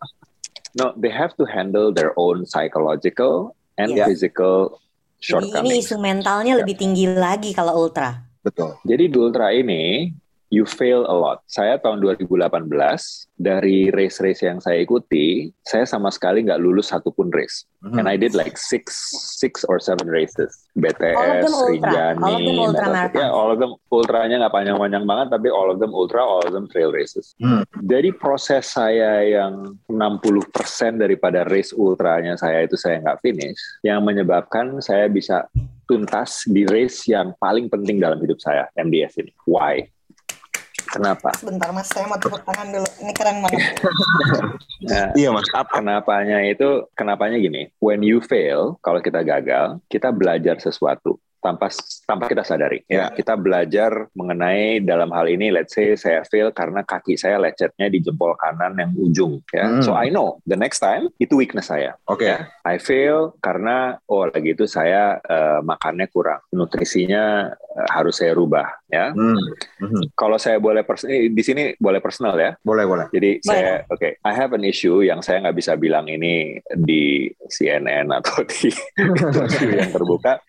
no, 0.80 0.96
they 0.96 1.12
have 1.12 1.36
to 1.36 1.44
handle 1.44 1.92
their 1.92 2.15
own 2.15 2.48
psychological 2.48 3.54
and 3.75 3.92
yeah. 3.92 4.08
physical 4.08 4.80
Jadi 5.25 5.58
ini 5.63 5.82
isu 5.82 5.98
mentalnya 5.98 6.54
lebih 6.60 6.77
tinggi 6.77 7.10
lagi 7.10 7.50
kalau 7.50 7.88
ultra. 7.88 8.22
Betul. 8.46 8.77
Jadi 8.86 9.10
di 9.10 9.18
ultra 9.18 9.50
ini 9.50 10.13
you 10.49 10.65
fail 10.65 11.05
a 11.09 11.15
lot. 11.15 11.41
Saya 11.49 11.81
tahun 11.81 12.01
2018 12.01 12.69
dari 13.35 13.91
race-race 13.91 14.45
yang 14.45 14.63
saya 14.63 14.79
ikuti, 14.79 15.51
saya 15.65 15.83
sama 15.83 16.13
sekali 16.13 16.45
nggak 16.45 16.61
lulus 16.61 16.93
satupun 16.93 17.33
race. 17.33 17.65
Mm-hmm. 17.83 17.99
And 17.99 18.05
I 18.07 18.15
did 18.15 18.33
like 18.37 18.55
six, 18.55 18.95
six 19.37 19.65
or 19.67 19.81
seven 19.81 20.07
races. 20.07 20.53
BTS, 20.77 21.49
Rinjani, 21.49 22.21
all 22.21 22.35
of 22.35 22.43
them 22.45 22.59
ultra. 22.59 23.11
Ya, 23.11 23.27
all 23.31 23.49
of 23.51 23.59
them 23.59 23.71
ultranya 23.91 24.35
nggak 24.45 24.53
panjang-panjang 24.53 25.05
banget, 25.07 25.27
tapi 25.33 25.47
all 25.51 25.69
of 25.71 25.77
them 25.81 25.91
ultra, 25.91 26.21
all 26.21 26.43
of 26.45 26.53
them 26.53 26.69
trail 26.69 26.91
races. 26.93 27.35
Mm. 27.41 27.63
Dari 27.83 28.11
proses 28.15 28.71
saya 28.71 29.23
yang 29.25 29.75
60% 29.89 31.01
daripada 31.01 31.43
race 31.47 31.75
ultranya 31.75 32.37
saya 32.39 32.63
itu 32.63 32.77
saya 32.79 33.01
nggak 33.01 33.19
finish, 33.23 33.59
yang 33.83 34.03
menyebabkan 34.03 34.79
saya 34.79 35.07
bisa 35.11 35.47
tuntas 35.85 36.43
di 36.49 36.65
race 36.65 37.05
yang 37.05 37.33
paling 37.37 37.69
penting 37.69 38.01
dalam 38.01 38.17
hidup 38.17 38.41
saya, 38.41 38.65
MDS 38.75 39.21
ini. 39.21 39.31
Why? 39.45 39.85
Kenapa? 40.95 41.35
Sebentar 41.35 41.69
mas, 41.75 41.91
saya 41.91 42.07
mau 42.07 42.15
tepuk 42.15 42.39
tangan 42.47 42.71
dulu. 42.71 42.87
Ini 43.03 43.11
keren 43.11 43.43
banget. 43.43 43.61
nah, 44.87 45.07
iya 45.19 45.29
mas, 45.35 45.51
apa 45.51 45.83
kenapanya 45.83 46.39
itu? 46.47 46.87
Kenapanya 46.95 47.35
gini, 47.35 47.67
when 47.83 47.99
you 47.99 48.23
fail, 48.23 48.79
kalau 48.79 49.03
kita 49.03 49.19
gagal, 49.27 49.83
kita 49.91 50.15
belajar 50.15 50.55
sesuatu 50.63 51.19
tanpa 51.45 51.69
tanpa 52.09 52.25
kita 52.25 52.41
sadari. 52.41 52.81
Ya, 52.89 53.13
kita 53.13 53.37
belajar 53.37 54.09
mengenai 54.17 54.81
dalam 54.81 55.13
hal 55.13 55.29
ini 55.29 55.53
let's 55.53 55.77
say 55.77 55.93
saya 55.93 56.25
fail 56.25 56.49
karena 56.49 56.81
kaki 56.81 57.13
saya 57.13 57.37
lecetnya 57.37 57.93
di 57.93 58.01
jempol 58.01 58.33
kanan 58.41 58.73
yang 58.81 58.91
ujung 58.97 59.45
ya. 59.53 59.69
Hmm. 59.69 59.85
So 59.85 59.93
I 59.93 60.09
know 60.09 60.41
the 60.49 60.57
next 60.57 60.81
time 60.81 61.13
itu 61.21 61.37
weakness 61.37 61.69
saya. 61.69 61.93
Oke. 62.09 62.25
Okay. 62.25 62.29
Ya. 62.33 62.39
I 62.65 62.81
fail 62.81 63.37
karena 63.37 64.01
oh 64.09 64.25
lagi 64.25 64.57
itu 64.57 64.65
saya 64.65 65.21
uh, 65.21 65.61
makannya 65.61 66.09
kurang. 66.09 66.41
Nutrisinya 66.49 67.53
uh, 67.53 67.89
harus 67.93 68.17
saya 68.17 68.33
rubah 68.33 68.65
ya. 68.89 69.11
Hmm. 69.11 69.37
Hmm. 69.83 70.03
Kalau 70.15 70.39
saya 70.39 70.57
boleh 70.57 70.81
pers 70.87 71.03
eh, 71.05 71.29
di 71.29 71.43
sini 71.43 71.75
boleh 71.77 71.99
personal 71.99 72.39
ya. 72.39 72.55
Boleh, 72.63 72.87
boleh. 72.87 73.07
Jadi 73.11 73.43
boleh. 73.43 73.45
saya 73.45 73.71
oke, 73.85 73.99
okay, 73.99 74.11
I 74.23 74.31
have 74.33 74.55
an 74.55 74.63
issue 74.63 75.03
yang 75.03 75.19
saya 75.19 75.43
nggak 75.43 75.57
bisa 75.57 75.75
bilang 75.75 76.07
ini 76.07 76.57
di 76.73 77.27
CNN 77.51 78.09
atau 78.09 78.41
di 78.47 78.71
yang 79.79 79.91
terbuka, 79.91 80.39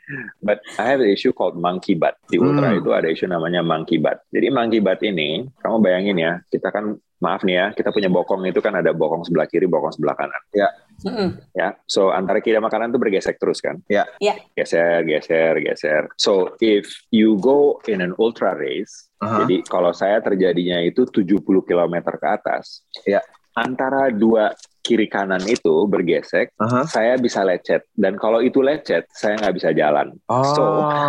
but 0.40 0.62
I 0.78 0.86
I 0.87 0.95
have 0.95 1.02
an 1.02 1.11
issue 1.11 1.35
called 1.35 1.59
monkey 1.59 1.99
butt. 1.99 2.14
Di 2.31 2.38
ultra 2.38 2.71
hmm. 2.71 2.78
itu 2.78 2.90
ada 2.95 3.11
isu 3.11 3.26
namanya 3.26 3.66
monkey 3.66 3.99
butt. 3.99 4.23
Jadi 4.31 4.55
monkey 4.55 4.78
butt 4.78 5.02
ini, 5.02 5.43
kamu 5.59 5.83
bayangin 5.83 6.16
ya, 6.23 6.33
kita 6.47 6.71
kan 6.71 6.95
maaf 7.19 7.43
nih 7.43 7.59
ya, 7.59 7.66
kita 7.75 7.90
punya 7.90 8.07
bokong 8.07 8.47
itu 8.47 8.62
kan 8.62 8.78
ada 8.78 8.95
bokong 8.95 9.26
sebelah 9.26 9.50
kiri, 9.50 9.66
bokong 9.66 9.99
sebelah 9.99 10.14
kanan. 10.14 10.43
Ya. 10.55 10.71
Mm-hmm. 11.02 11.28
Ya, 11.52 11.76
so 11.85 12.14
antara 12.14 12.38
kiri 12.38 12.57
sama 12.57 12.71
kanan 12.71 12.95
itu 12.95 13.02
bergesek 13.02 13.37
terus 13.43 13.59
kan? 13.59 13.83
Ya. 13.90 14.07
Yeah. 14.23 14.38
Geser, 14.55 15.02
geser, 15.02 15.59
geser. 15.59 16.07
So 16.14 16.55
if 16.62 16.87
you 17.11 17.40
go 17.43 17.83
in 17.90 17.99
an 17.99 18.14
ultra 18.16 18.55
race, 18.55 19.11
uh-huh. 19.19 19.43
jadi 19.43 19.66
kalau 19.66 19.90
saya 19.90 20.23
terjadinya 20.23 20.78
itu 20.87 21.02
70 21.02 21.43
km 21.43 21.95
ke 22.14 22.26
atas, 22.31 22.87
ya 23.02 23.19
antara 23.56 24.12
dua 24.12 24.52
kiri 24.84 25.10
kanan 25.10 25.42
itu 25.48 25.88
bergesek, 25.90 26.54
uh-huh. 26.60 26.86
saya 26.86 27.18
bisa 27.18 27.42
lecet. 27.42 27.88
Dan 27.90 28.14
kalau 28.20 28.38
itu 28.44 28.62
lecet, 28.62 29.08
saya 29.10 29.40
nggak 29.40 29.54
bisa 29.56 29.75
jalan. 29.75 30.14
Oh. 30.30 30.44
So, 30.54 30.64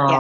ya. 0.10 0.20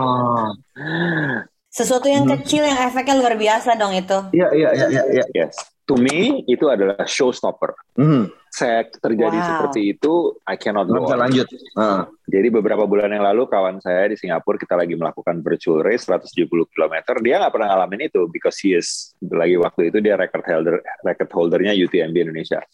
sesuatu 1.72 2.06
yang 2.12 2.30
hmm. 2.30 2.42
kecil 2.42 2.68
yang 2.68 2.78
efeknya 2.78 3.16
luar 3.18 3.34
biasa 3.40 3.80
dong 3.80 3.94
itu. 3.98 4.18
Iya 4.36 4.50
iya 4.54 4.70
iya 4.76 4.88
iya. 4.92 5.04
Ya. 5.10 5.26
Yes. 5.34 5.58
To 5.88 5.96
me 5.96 6.44
itu 6.46 6.68
adalah 6.68 7.08
showstopper. 7.08 7.74
Hmm 7.96 8.30
saya 8.58 8.90
terjadi 8.90 9.38
wow. 9.38 9.46
seperti 9.46 9.94
itu, 9.94 10.34
I 10.50 10.58
cannot 10.58 10.90
go. 10.90 11.06
Bisa 11.06 11.14
lanjut. 11.14 11.46
Uh. 11.78 12.10
Jadi 12.26 12.48
beberapa 12.50 12.90
bulan 12.90 13.14
yang 13.14 13.22
lalu 13.22 13.46
kawan 13.46 13.78
saya 13.78 14.10
di 14.10 14.18
Singapura 14.18 14.58
kita 14.58 14.74
lagi 14.74 14.98
melakukan 14.98 15.46
virtual 15.46 15.86
race 15.86 16.10
170 16.10 16.50
km. 16.50 16.96
Dia 17.22 17.38
nggak 17.38 17.54
pernah 17.54 17.70
ngalamin 17.70 18.10
itu 18.10 18.26
because 18.34 18.58
he 18.58 18.74
is 18.74 19.14
lagi 19.22 19.62
waktu 19.62 19.94
itu 19.94 20.02
dia 20.02 20.18
record 20.18 20.42
holder 20.42 20.82
record 21.06 21.30
holdernya 21.30 21.78
UTMB 21.78 22.18
Indonesia. 22.18 22.66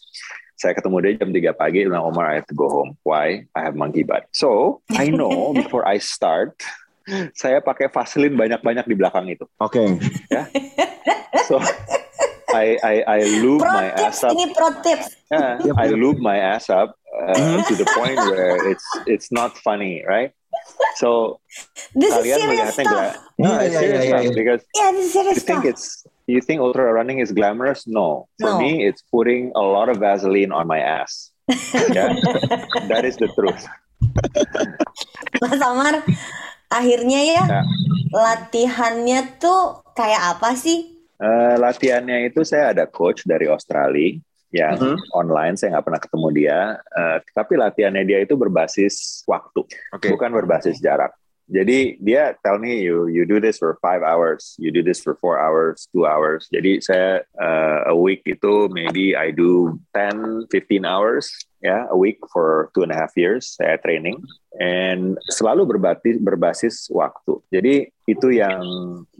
Saya 0.56 0.72
ketemu 0.72 0.96
dia 1.04 1.12
jam 1.20 1.30
3 1.36 1.52
pagi, 1.52 1.84
bilang 1.84 2.08
Omar 2.08 2.32
I 2.32 2.40
have 2.40 2.48
to 2.48 2.56
go 2.56 2.72
home. 2.72 2.96
Why? 3.04 3.44
I 3.52 3.60
have 3.60 3.76
monkey 3.76 4.08
butt. 4.08 4.24
So 4.32 4.80
I 4.96 5.12
know 5.18 5.52
before 5.52 5.84
I 5.84 6.00
start, 6.00 6.64
saya 7.36 7.60
pakai 7.60 7.92
Vaseline 7.92 8.32
banyak-banyak 8.32 8.88
di 8.88 8.96
belakang 8.96 9.28
itu. 9.28 9.44
Oke. 9.60 9.84
Okay. 9.84 9.86
Ya. 10.32 10.48
So 11.44 11.60
I 12.54 12.78
I 12.82 12.94
I 13.02 13.18
lube 13.42 13.60
pro 13.66 13.72
my 13.74 13.88
tips, 13.90 14.22
ass 14.22 14.24
up. 14.24 14.32
Ini 14.32 14.46
pro 14.54 14.68
tips. 14.80 15.06
Yeah, 15.30 15.58
I 15.82 15.86
lube 15.90 16.22
my 16.22 16.38
ass 16.38 16.70
up 16.70 16.94
uh, 17.10 17.34
mm-hmm. 17.34 17.66
to 17.66 17.74
the 17.74 17.88
point 17.98 18.18
where 18.30 18.54
it's 18.70 18.86
it's 19.10 19.28
not 19.34 19.58
funny, 19.58 20.06
right? 20.06 20.30
So 20.96 21.40
this 21.94 22.14
is 22.14 22.22
serious 22.30 22.78
stuff. 22.78 23.18
No, 23.38 23.58
yeah, 23.58 23.66
it's 23.66 23.76
serious 23.76 24.04
yeah, 24.06 24.10
yeah, 24.10 24.22
stuff 24.22 24.34
because 24.38 24.62
yeah, 24.78 24.90
this 24.94 25.04
is 25.06 25.12
serious 25.12 25.36
you 25.36 25.42
think 25.42 25.62
stuff. 25.66 25.72
it's 25.74 25.84
you 26.26 26.40
think 26.40 26.60
ultra 26.60 26.92
running 26.92 27.18
is 27.18 27.32
glamorous? 27.32 27.86
No. 27.86 28.28
For 28.40 28.56
no. 28.56 28.58
me, 28.58 28.86
it's 28.86 29.02
putting 29.10 29.52
a 29.54 29.60
lot 29.60 29.88
of 29.88 29.98
Vaseline 29.98 30.52
on 30.52 30.66
my 30.66 30.78
ass. 30.78 31.30
yeah, 31.92 32.14
that 32.88 33.04
is 33.04 33.16
the 33.18 33.28
truth. 33.36 33.66
Mas 35.42 35.60
Amar, 35.60 36.00
akhirnya 36.72 37.20
ya 37.20 37.44
yeah. 37.44 37.64
latihannya 38.14 39.36
tuh 39.36 39.84
kayak 39.92 40.38
apa 40.38 40.56
sih? 40.56 40.93
Uh, 41.14 41.54
latihannya 41.62 42.28
itu 42.28 42.42
saya 42.42 42.74
ada 42.74 42.84
coach 42.90 43.22
dari 43.22 43.46
Australia 43.46 44.18
yang 44.54 44.78
uh-huh. 44.78 45.18
online 45.18 45.58
saya 45.58 45.74
nggak 45.74 45.86
pernah 45.90 46.02
ketemu 46.02 46.28
dia. 46.30 46.58
Uh, 46.94 47.18
tapi 47.34 47.58
latihannya 47.58 48.06
dia 48.06 48.18
itu 48.22 48.38
berbasis 48.38 49.26
waktu 49.26 49.66
okay. 49.90 50.14
bukan 50.14 50.30
berbasis 50.30 50.78
jarak. 50.78 51.10
Jadi 51.44 52.00
dia 52.00 52.32
tell 52.40 52.56
me 52.56 52.80
you 52.80 53.04
you 53.12 53.28
do 53.28 53.36
this 53.36 53.60
for 53.60 53.76
five 53.84 54.00
hours 54.00 54.56
you 54.56 54.72
do 54.72 54.80
this 54.80 55.04
for 55.04 55.12
four 55.20 55.36
hours 55.36 55.84
two 55.92 56.08
hours. 56.08 56.48
Jadi 56.48 56.80
saya 56.80 57.20
uh, 57.36 57.92
a 57.92 57.96
week 57.96 58.24
itu 58.24 58.72
maybe 58.72 59.12
I 59.12 59.28
do 59.28 59.76
10 59.92 60.48
15 60.48 60.88
hours 60.88 61.28
ya 61.60 61.68
yeah, 61.68 61.82
a 61.92 61.96
week 61.96 62.16
for 62.32 62.72
two 62.72 62.80
and 62.80 62.96
a 62.96 62.96
half 62.96 63.12
years 63.12 63.60
saya 63.60 63.76
training. 63.76 64.24
And 64.56 65.20
selalu 65.36 65.76
berbasis 65.76 66.16
berbasis 66.16 66.88
waktu. 66.88 67.36
Jadi 67.52 67.92
itu 68.08 68.28
yang 68.32 68.64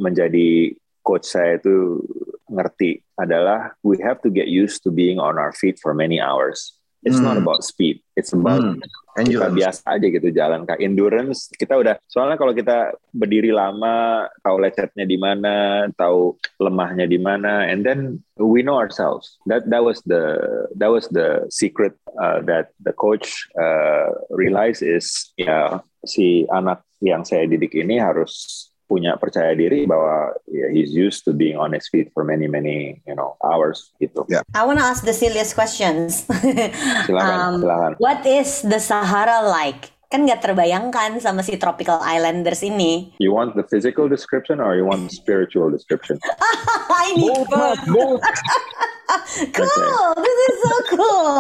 menjadi 0.01 0.73
coach 1.05 1.29
saya 1.29 1.61
itu 1.61 2.01
ngerti 2.49 3.05
adalah 3.21 3.77
we 3.85 4.01
have 4.01 4.19
to 4.25 4.33
get 4.33 4.49
used 4.49 4.83
to 4.83 4.91
being 4.91 5.21
on 5.21 5.37
our 5.37 5.53
feet 5.53 5.79
for 5.79 5.93
many 5.93 6.19
hours. 6.19 6.81
It's 7.05 7.21
hmm. 7.21 7.29
not 7.29 7.37
about 7.37 7.61
speed, 7.69 8.01
it's 8.17 8.33
about 8.33 8.65
hmm. 8.65 8.81
kita 9.23 9.47
biasa 9.55 9.95
aja 9.95 10.07
gitu 10.11 10.29
jalan 10.35 10.67
kak 10.67 10.83
endurance 10.83 11.47
kita 11.55 11.79
udah 11.79 11.95
soalnya 12.11 12.35
kalau 12.35 12.51
kita 12.51 12.91
berdiri 13.15 13.55
lama 13.55 14.27
tahu 14.43 14.59
lecetnya 14.59 15.07
di 15.07 15.15
mana 15.15 15.87
tahu 15.95 16.35
lemahnya 16.59 17.07
di 17.07 17.23
mana 17.23 17.71
and 17.71 17.87
then 17.87 18.19
we 18.43 18.67
know 18.67 18.75
ourselves 18.75 19.39
that 19.47 19.63
that 19.71 19.87
was 19.87 20.03
the 20.11 20.43
that 20.75 20.91
was 20.91 21.07
the 21.15 21.47
secret 21.47 21.95
uh, 22.19 22.43
that 22.43 22.75
the 22.83 22.91
coach 22.99 23.47
uh, 23.55 24.11
realize 24.35 24.83
is 24.83 25.31
ya 25.39 25.79
si 26.03 26.43
anak 26.51 26.83
yang 26.99 27.23
saya 27.23 27.47
didik 27.47 27.71
ini 27.79 28.03
harus 28.03 28.67
punya 28.85 29.17
percaya 29.17 29.57
diri 29.57 29.89
bahwa 29.89 30.37
yeah, 30.49 30.69
he's 30.71 30.93
used 30.93 31.25
to 31.25 31.33
being 31.33 31.57
on 31.57 31.73
his 31.73 31.89
feet 31.89 32.13
for 32.13 32.23
many 32.23 32.47
many 32.47 33.01
you 33.09 33.17
know 33.17 33.37
hours 33.41 33.93
gitu. 33.99 34.25
Yeah. 34.29 34.45
I 34.53 34.65
want 34.65 34.81
to 34.81 34.87
ask 34.87 35.05
the 35.05 35.17
silliest 35.17 35.57
questions. 35.57 36.29
silakan, 37.09 37.39
um, 37.39 37.55
silakan. 37.65 37.93
What 37.99 38.23
is 38.29 38.63
the 38.63 38.79
Sahara 38.79 39.45
like? 39.45 39.93
Kan 40.13 40.29
nggak 40.29 40.47
terbayangkan 40.47 41.19
sama 41.19 41.43
si 41.43 41.59
tropical 41.59 41.99
islanders 42.05 42.63
ini. 42.63 43.17
You 43.19 43.35
want 43.35 43.59
the 43.59 43.67
physical 43.67 44.07
description 44.07 44.63
or 44.63 44.79
you 44.79 44.87
want 44.87 45.11
the 45.11 45.15
spiritual 45.15 45.73
description? 45.73 46.21
I 47.05 47.17
need 47.19 47.49
both. 47.51 47.83
both. 47.89 48.23
cool. 49.59 49.67
Okay. 49.67 50.23
This 50.23 50.39
is 50.39 50.57
so 50.63 50.77
cool. 50.95 51.37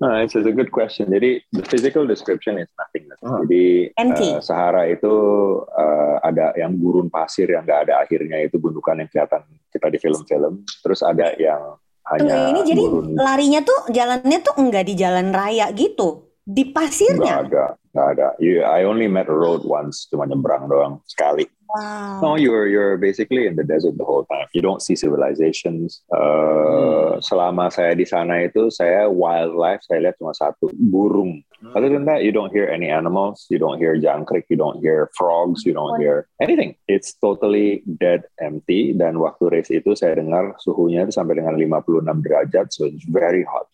No, 0.00 0.16
it's, 0.16 0.32
it's 0.32 0.48
a 0.48 0.56
good 0.56 0.72
question. 0.72 1.12
Jadi 1.12 1.44
the 1.52 1.60
physical 1.68 2.08
description 2.08 2.56
is 2.56 2.72
nothingness. 2.80 3.20
Oh. 3.20 3.44
Jadi 3.44 3.92
uh, 3.92 4.40
Sahara 4.40 4.88
itu 4.88 5.12
uh, 5.60 6.16
ada 6.24 6.56
yang 6.56 6.80
gurun 6.80 7.12
pasir 7.12 7.52
yang 7.52 7.68
nggak 7.68 7.84
ada 7.84 8.00
akhirnya 8.00 8.40
itu 8.40 8.56
gundukan 8.56 8.96
yang 8.96 9.12
kelihatan 9.12 9.44
kita 9.68 9.86
di 9.92 9.98
film-film. 10.00 10.64
Terus 10.64 11.04
ada 11.04 11.36
yang 11.36 11.76
hanya 12.16 12.32
Tunggu, 12.32 12.48
ini 12.48 12.60
jadi 12.64 12.84
gurun... 12.88 13.12
larinya 13.12 13.60
tuh 13.60 13.92
jalannya 13.92 14.38
tuh 14.40 14.54
enggak 14.56 14.84
di 14.88 14.94
jalan 14.96 15.36
raya 15.36 15.68
gitu, 15.76 16.32
di 16.48 16.64
pasirnya. 16.72 17.44
Nggak 17.44 17.52
ada, 17.52 17.66
nggak 17.94 18.08
ada. 18.16 18.28
You, 18.38 18.62
I 18.62 18.86
only 18.86 19.10
met 19.10 19.28
a 19.28 19.36
road 19.36 19.66
once, 19.66 20.06
cuma 20.10 20.26
nyebrang 20.26 20.70
doang 20.70 21.02
sekali. 21.06 21.50
Wow. 21.70 22.18
No, 22.22 22.30
you're 22.34 22.66
you're 22.66 22.98
basically 22.98 23.46
in 23.46 23.54
the 23.54 23.62
desert 23.62 23.94
the 23.94 24.04
whole 24.04 24.26
time. 24.26 24.50
You 24.54 24.62
don't 24.62 24.82
see 24.82 24.98
civilizations. 24.98 26.02
Uh, 26.10 26.18
hmm. 26.18 27.22
Selama 27.22 27.70
saya 27.70 27.94
di 27.94 28.02
sana 28.02 28.42
itu, 28.42 28.74
saya 28.74 29.06
wildlife 29.06 29.86
saya 29.86 30.10
lihat 30.10 30.18
cuma 30.18 30.34
satu 30.34 30.66
burung. 30.74 31.46
Hmm. 31.62 31.76
Other 31.78 31.86
than 31.86 32.10
that, 32.10 32.26
you 32.26 32.34
don't 32.34 32.50
hear 32.50 32.66
any 32.66 32.90
animals. 32.90 33.46
You 33.54 33.62
don't 33.62 33.78
hear 33.78 33.94
jangkrik. 33.94 34.50
You 34.50 34.58
don't 34.58 34.82
hear 34.82 35.14
frogs. 35.14 35.62
You 35.62 35.78
don't 35.78 35.94
hear 36.02 36.26
anything. 36.42 36.74
It's 36.90 37.14
totally 37.14 37.86
dead, 37.86 38.26
empty. 38.42 38.90
Dan 38.98 39.22
waktu 39.22 39.54
race 39.54 39.70
itu 39.70 39.94
saya 39.94 40.18
dengar 40.18 40.58
suhunya 40.58 41.06
itu 41.06 41.14
sampai 41.14 41.38
dengan 41.38 41.54
56 41.54 42.26
derajat, 42.26 42.66
so 42.74 42.90
it's 42.90 43.06
very 43.06 43.46
hot. 43.46 43.70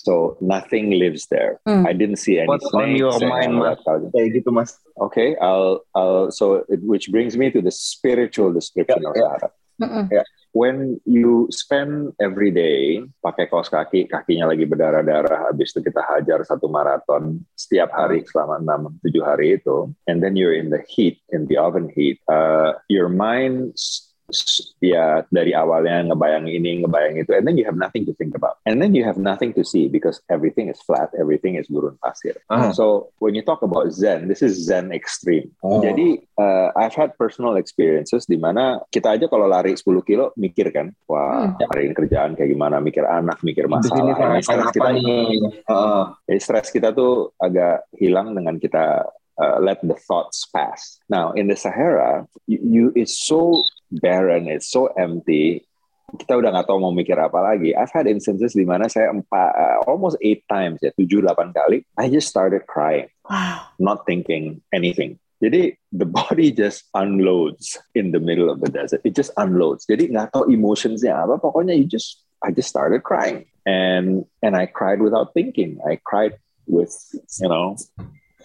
So 0.00 0.40
nothing 0.40 0.96
lives 0.96 1.28
there. 1.28 1.60
Mm. 1.68 1.84
I 1.84 1.92
didn't 1.92 2.16
see 2.16 2.40
any 2.40 2.48
What's 2.48 2.64
on 2.72 2.96
your 2.96 3.12
mind, 3.20 3.60
Mas? 3.60 3.84
Kayak 3.84 4.40
gitu, 4.40 4.48
Mas. 4.48 4.80
Okay, 4.96 5.36
I'll, 5.36 5.84
I'll, 5.92 6.32
so 6.32 6.64
it, 6.72 6.80
which 6.80 7.12
brings 7.12 7.36
me 7.36 7.52
to 7.52 7.60
the 7.60 7.70
spiritual 7.70 8.48
description 8.48 9.04
yeah, 9.04 9.10
of 9.12 9.16
Sahara. 9.16 9.48
Yeah. 9.76 10.08
yeah. 10.08 10.26
When 10.52 10.98
you 11.06 11.46
spend 11.52 12.16
every 12.18 12.50
day 12.50 13.04
pakai 13.22 13.46
kaos 13.46 13.70
kaki, 13.70 14.10
kakinya 14.10 14.50
lagi 14.50 14.66
berdarah-darah, 14.66 15.46
habis 15.46 15.70
itu 15.70 15.86
kita 15.86 16.02
hajar 16.02 16.42
satu 16.42 16.66
maraton 16.66 17.46
setiap 17.54 17.94
hari 17.94 18.26
selama 18.26 18.58
enam 18.58 18.98
tujuh 19.04 19.22
hari 19.22 19.62
itu, 19.62 19.94
and 20.10 20.24
then 20.24 20.34
you're 20.34 20.56
in 20.56 20.74
the 20.74 20.82
heat, 20.90 21.22
in 21.30 21.46
the 21.46 21.54
oven 21.54 21.86
heat, 21.92 22.18
uh, 22.26 22.74
your 22.90 23.06
mind 23.06 23.78
ya 24.80 25.22
dari 25.28 25.52
awalnya 25.52 26.06
ngebayang 26.10 26.46
ini 26.48 26.82
ngebayang 26.84 27.20
itu 27.20 27.30
and 27.36 27.44
then 27.44 27.56
you 27.58 27.66
have 27.66 27.76
nothing 27.76 28.06
to 28.06 28.12
think 28.16 28.32
about 28.32 28.56
and 28.64 28.80
then 28.80 28.94
you 28.96 29.04
have 29.04 29.20
nothing 29.20 29.52
to 29.52 29.62
see 29.62 29.90
because 29.90 30.22
everything 30.32 30.70
is 30.70 30.80
flat 30.82 31.12
everything 31.18 31.60
is 31.60 31.68
gurun 31.68 31.94
pasir 32.00 32.38
uh. 32.48 32.72
so 32.72 33.12
when 33.20 33.36
you 33.36 33.44
talk 33.44 33.60
about 33.60 33.90
zen 33.92 34.30
this 34.30 34.40
is 34.40 34.56
zen 34.56 34.90
extreme 34.94 35.50
oh. 35.62 35.82
jadi 35.82 36.22
uh, 36.38 36.68
I've 36.74 36.96
had 36.96 37.14
personal 37.20 37.60
experiences 37.60 38.24
di 38.24 38.40
mana 38.40 38.80
kita 38.88 39.18
aja 39.18 39.26
kalau 39.28 39.50
lari 39.50 39.76
10 39.76 39.84
kilo 40.06 40.32
mikir 40.40 40.72
kan 40.72 40.94
wah 41.10 41.52
hmm. 41.52 41.68
hari 41.70 41.90
ini 41.90 41.94
kerjaan 41.94 42.32
kayak 42.38 42.50
gimana 42.50 42.80
mikir 42.80 43.04
anak 43.04 43.42
mikir 43.44 43.68
masalah 43.68 44.16
ini 44.16 44.42
stres 44.42 44.72
kita 44.72 44.90
uh, 45.68 46.04
jadi 46.24 46.40
stres 46.40 46.68
kita 46.72 46.88
tuh 46.96 47.34
agak 47.36 47.86
hilang 47.96 48.32
dengan 48.32 48.56
kita 48.56 49.04
uh, 49.40 49.58
let 49.58 49.80
the 49.80 49.96
thoughts 49.96 50.46
pass. 50.52 51.00
Now 51.08 51.32
in 51.32 51.48
the 51.48 51.56
Sahara, 51.56 52.28
you, 52.46 52.60
you 52.60 52.84
it's 52.94 53.16
so 53.16 53.64
barren, 53.90 54.46
it's 54.46 54.68
so 54.68 54.92
empty. 54.94 55.64
Kita 56.10 56.42
udah 56.42 56.50
nggak 56.50 56.66
tahu 56.66 56.82
mau 56.82 56.90
mikir 56.90 57.14
apa 57.16 57.38
lagi. 57.38 57.70
I've 57.72 57.94
had 57.94 58.10
instances 58.10 58.52
di 58.52 58.66
mana 58.66 58.90
saya 58.90 59.14
empat, 59.14 59.50
uh, 59.54 59.78
almost 59.86 60.18
eight 60.26 60.42
times 60.50 60.82
ya, 60.82 60.90
tujuh 60.98 61.22
delapan 61.22 61.54
kali, 61.54 61.86
I 61.94 62.10
just 62.10 62.26
started 62.26 62.66
crying, 62.66 63.06
wow. 63.30 63.70
not 63.78 64.02
thinking 64.10 64.58
anything. 64.74 65.22
Jadi 65.40 65.72
the 65.94 66.04
body 66.04 66.52
just 66.52 66.90
unloads 66.92 67.80
in 67.96 68.12
the 68.12 68.20
middle 68.20 68.50
of 68.52 68.60
the 68.60 68.68
desert. 68.68 69.00
It 69.06 69.16
just 69.16 69.32
unloads. 69.40 69.88
Jadi 69.88 70.12
nggak 70.12 70.36
tahu 70.36 70.52
emotionsnya 70.52 71.16
apa. 71.16 71.40
Pokoknya 71.40 71.72
you 71.78 71.88
just 71.88 72.20
I 72.44 72.52
just 72.52 72.68
started 72.68 73.06
crying 73.06 73.48
and 73.64 74.28
and 74.44 74.52
I 74.52 74.68
cried 74.68 75.00
without 75.00 75.32
thinking. 75.32 75.80
I 75.80 75.96
cried 76.04 76.36
with 76.68 76.92
you 77.40 77.48
know 77.48 77.80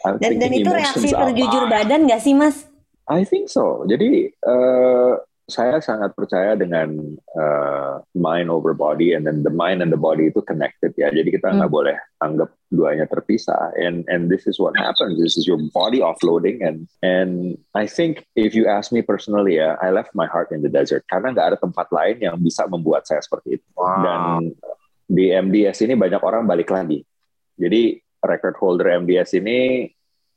dan, 0.03 0.31
dan 0.41 0.51
itu 0.51 0.69
reaksi 0.69 1.09
terjujur 1.11 1.63
badan 1.71 2.09
nggak 2.09 2.21
sih 2.21 2.35
mas? 2.35 2.67
I 3.05 3.21
think 3.21 3.53
so. 3.53 3.85
Jadi 3.85 4.33
uh, 4.41 5.21
saya 5.45 5.77
sangat 5.77 6.17
percaya 6.17 6.57
dengan 6.57 6.89
uh, 7.37 8.01
mind 8.17 8.49
over 8.49 8.73
body 8.73 9.13
and 9.13 9.29
then 9.29 9.45
the 9.45 9.53
mind 9.53 9.85
and 9.85 9.93
the 9.93 9.99
body 9.99 10.33
itu 10.33 10.41
connected 10.41 10.89
ya. 10.97 11.13
Jadi 11.13 11.37
kita 11.37 11.53
nggak 11.53 11.69
hmm. 11.69 11.77
boleh 11.77 11.97
anggap 12.17 12.49
duanya 12.73 13.05
terpisah. 13.05 13.77
And 13.77 14.01
and 14.09 14.25
this 14.25 14.49
is 14.49 14.57
what 14.57 14.73
happens. 14.73 15.21
This 15.21 15.37
is 15.37 15.45
your 15.45 15.61
body 15.69 16.01
offloading 16.01 16.65
and 16.65 16.89
and 17.05 17.61
I 17.77 17.85
think 17.85 18.25
if 18.33 18.57
you 18.57 18.65
ask 18.65 18.89
me 18.89 19.05
personally 19.05 19.61
ya, 19.61 19.77
I 19.77 19.93
left 19.93 20.17
my 20.17 20.25
heart 20.25 20.49
in 20.49 20.65
the 20.65 20.71
desert 20.73 21.05
karena 21.13 21.37
nggak 21.37 21.47
ada 21.53 21.57
tempat 21.61 21.93
lain 21.93 22.25
yang 22.25 22.41
bisa 22.41 22.65
membuat 22.65 23.05
saya 23.05 23.21
seperti 23.21 23.61
itu. 23.61 23.67
Wow. 23.77 24.01
Dan 24.01 24.57
di 25.05 25.29
MDS 25.29 25.85
ini 25.85 25.93
banyak 25.93 26.25
orang 26.25 26.49
balik 26.49 26.73
lagi. 26.73 27.05
Jadi 27.53 28.01
record 28.25 28.58
holder 28.58 28.91
MDS 28.91 29.38
ini 29.39 29.89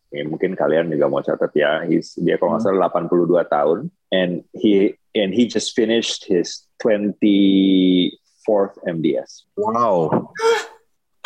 ya 0.09 0.25
mungkin 0.25 0.57
kalian 0.57 0.89
juga 0.89 1.07
mau 1.09 1.21
catat 1.21 1.53
ya. 1.53 1.85
He's, 1.85 2.17
dia 2.17 2.41
kalau 2.41 2.57
nggak 2.57 2.65
salah 2.65 2.89
82 2.89 3.45
tahun. 3.49 3.79
And 4.09 4.49
he 4.57 4.97
and 5.19 5.35
he 5.35 5.47
just 5.51 5.75
finished 5.75 6.25
his 6.31 6.65
24th 6.83 8.77
MDS 8.87 9.45
wow. 9.59 10.31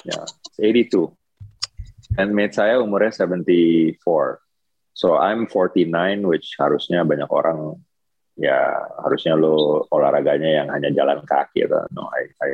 Ya 0.02 0.25
yeah, 0.59 0.83
82 0.90 1.14
and 2.19 2.35
mate 2.35 2.57
saya 2.57 2.81
umurnya 2.83 3.14
74 3.14 4.02
so 4.92 5.16
I'm 5.16 5.47
49 5.47 6.26
which 6.26 6.57
harusnya 6.59 7.07
banyak 7.07 7.31
orang 7.31 7.78
ya 8.35 8.59
harusnya 9.04 9.38
lo 9.38 9.87
olahraganya 9.92 10.64
yang 10.64 10.69
hanya 10.73 10.90
jalan 10.90 11.23
kaki 11.23 11.69
atau 11.69 11.87
no 11.95 12.11
I 12.11 12.23
I 12.42 12.50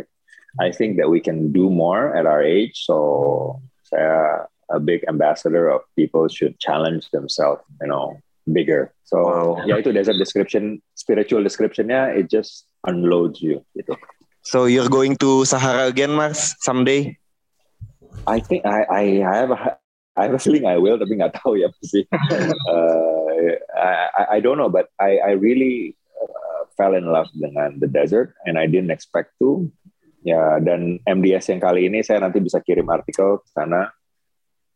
I 0.59 0.69
think 0.75 0.99
that 0.99 1.09
we 1.09 1.23
can 1.23 1.55
do 1.55 1.71
more 1.71 2.13
at 2.13 2.27
our 2.29 2.43
age 2.45 2.85
so 2.85 3.63
saya 3.89 4.45
a 4.69 4.81
big 4.81 5.05
ambassador 5.09 5.73
of 5.73 5.81
people 5.97 6.29
should 6.29 6.59
challenge 6.61 7.11
themselves, 7.11 7.65
you 7.81 7.89
know, 7.89 8.21
bigger. 8.53 8.93
So 9.05 9.17
wow. 9.25 9.65
ya 9.65 9.81
itu 9.81 9.93
desert 9.93 10.21
description, 10.21 10.85
spiritual 10.93 11.41
descriptionnya, 11.41 12.13
it 12.13 12.29
just 12.29 12.69
unloads 12.85 13.41
you 13.41 13.65
gitu. 13.77 13.97
So 14.45 14.65
you're 14.69 14.89
going 14.89 15.17
to 15.21 15.45
Sahara 15.45 15.89
again, 15.89 16.13
Mas, 16.13 16.57
someday? 16.65 17.17
I 18.29 18.41
think 18.41 18.65
I 18.65 18.85
I, 18.89 19.05
I 19.25 19.35
have 19.45 19.53
a 19.53 19.59
I 20.19 20.23
have 20.29 20.35
a 20.35 20.43
feeling 20.43 20.67
I 20.67 20.77
will, 20.77 20.99
tapi 20.99 21.15
nggak 21.17 21.39
tahu 21.39 21.61
ya 21.63 21.69
pasti. 21.71 22.05
uh, 22.73 23.55
I, 23.77 24.37
I 24.37 24.39
don't 24.41 24.59
know, 24.59 24.73
but 24.73 24.91
I 24.99 25.21
I 25.23 25.33
really 25.39 25.95
uh, 26.19 26.67
fell 26.77 26.97
in 26.99 27.07
love 27.09 27.31
dengan 27.37 27.79
the 27.79 27.87
desert, 27.87 28.35
and 28.45 28.59
I 28.59 28.67
didn't 28.67 28.91
expect 28.91 29.37
to. 29.41 29.71
Ya, 30.29 30.61
dan 30.61 31.01
MDS 31.09 31.57
yang 31.57 31.61
kali 31.65 31.89
ini 31.89 32.05
saya 32.05 32.21
nanti 32.21 32.37
bisa 32.45 32.61
kirim 32.61 32.85
artikel 32.93 33.41
ke 33.41 33.49
sana 33.49 33.89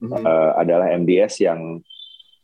mm-hmm. 0.00 0.24
uh, 0.24 0.56
adalah 0.56 0.88
MDS 0.96 1.44
yang 1.44 1.84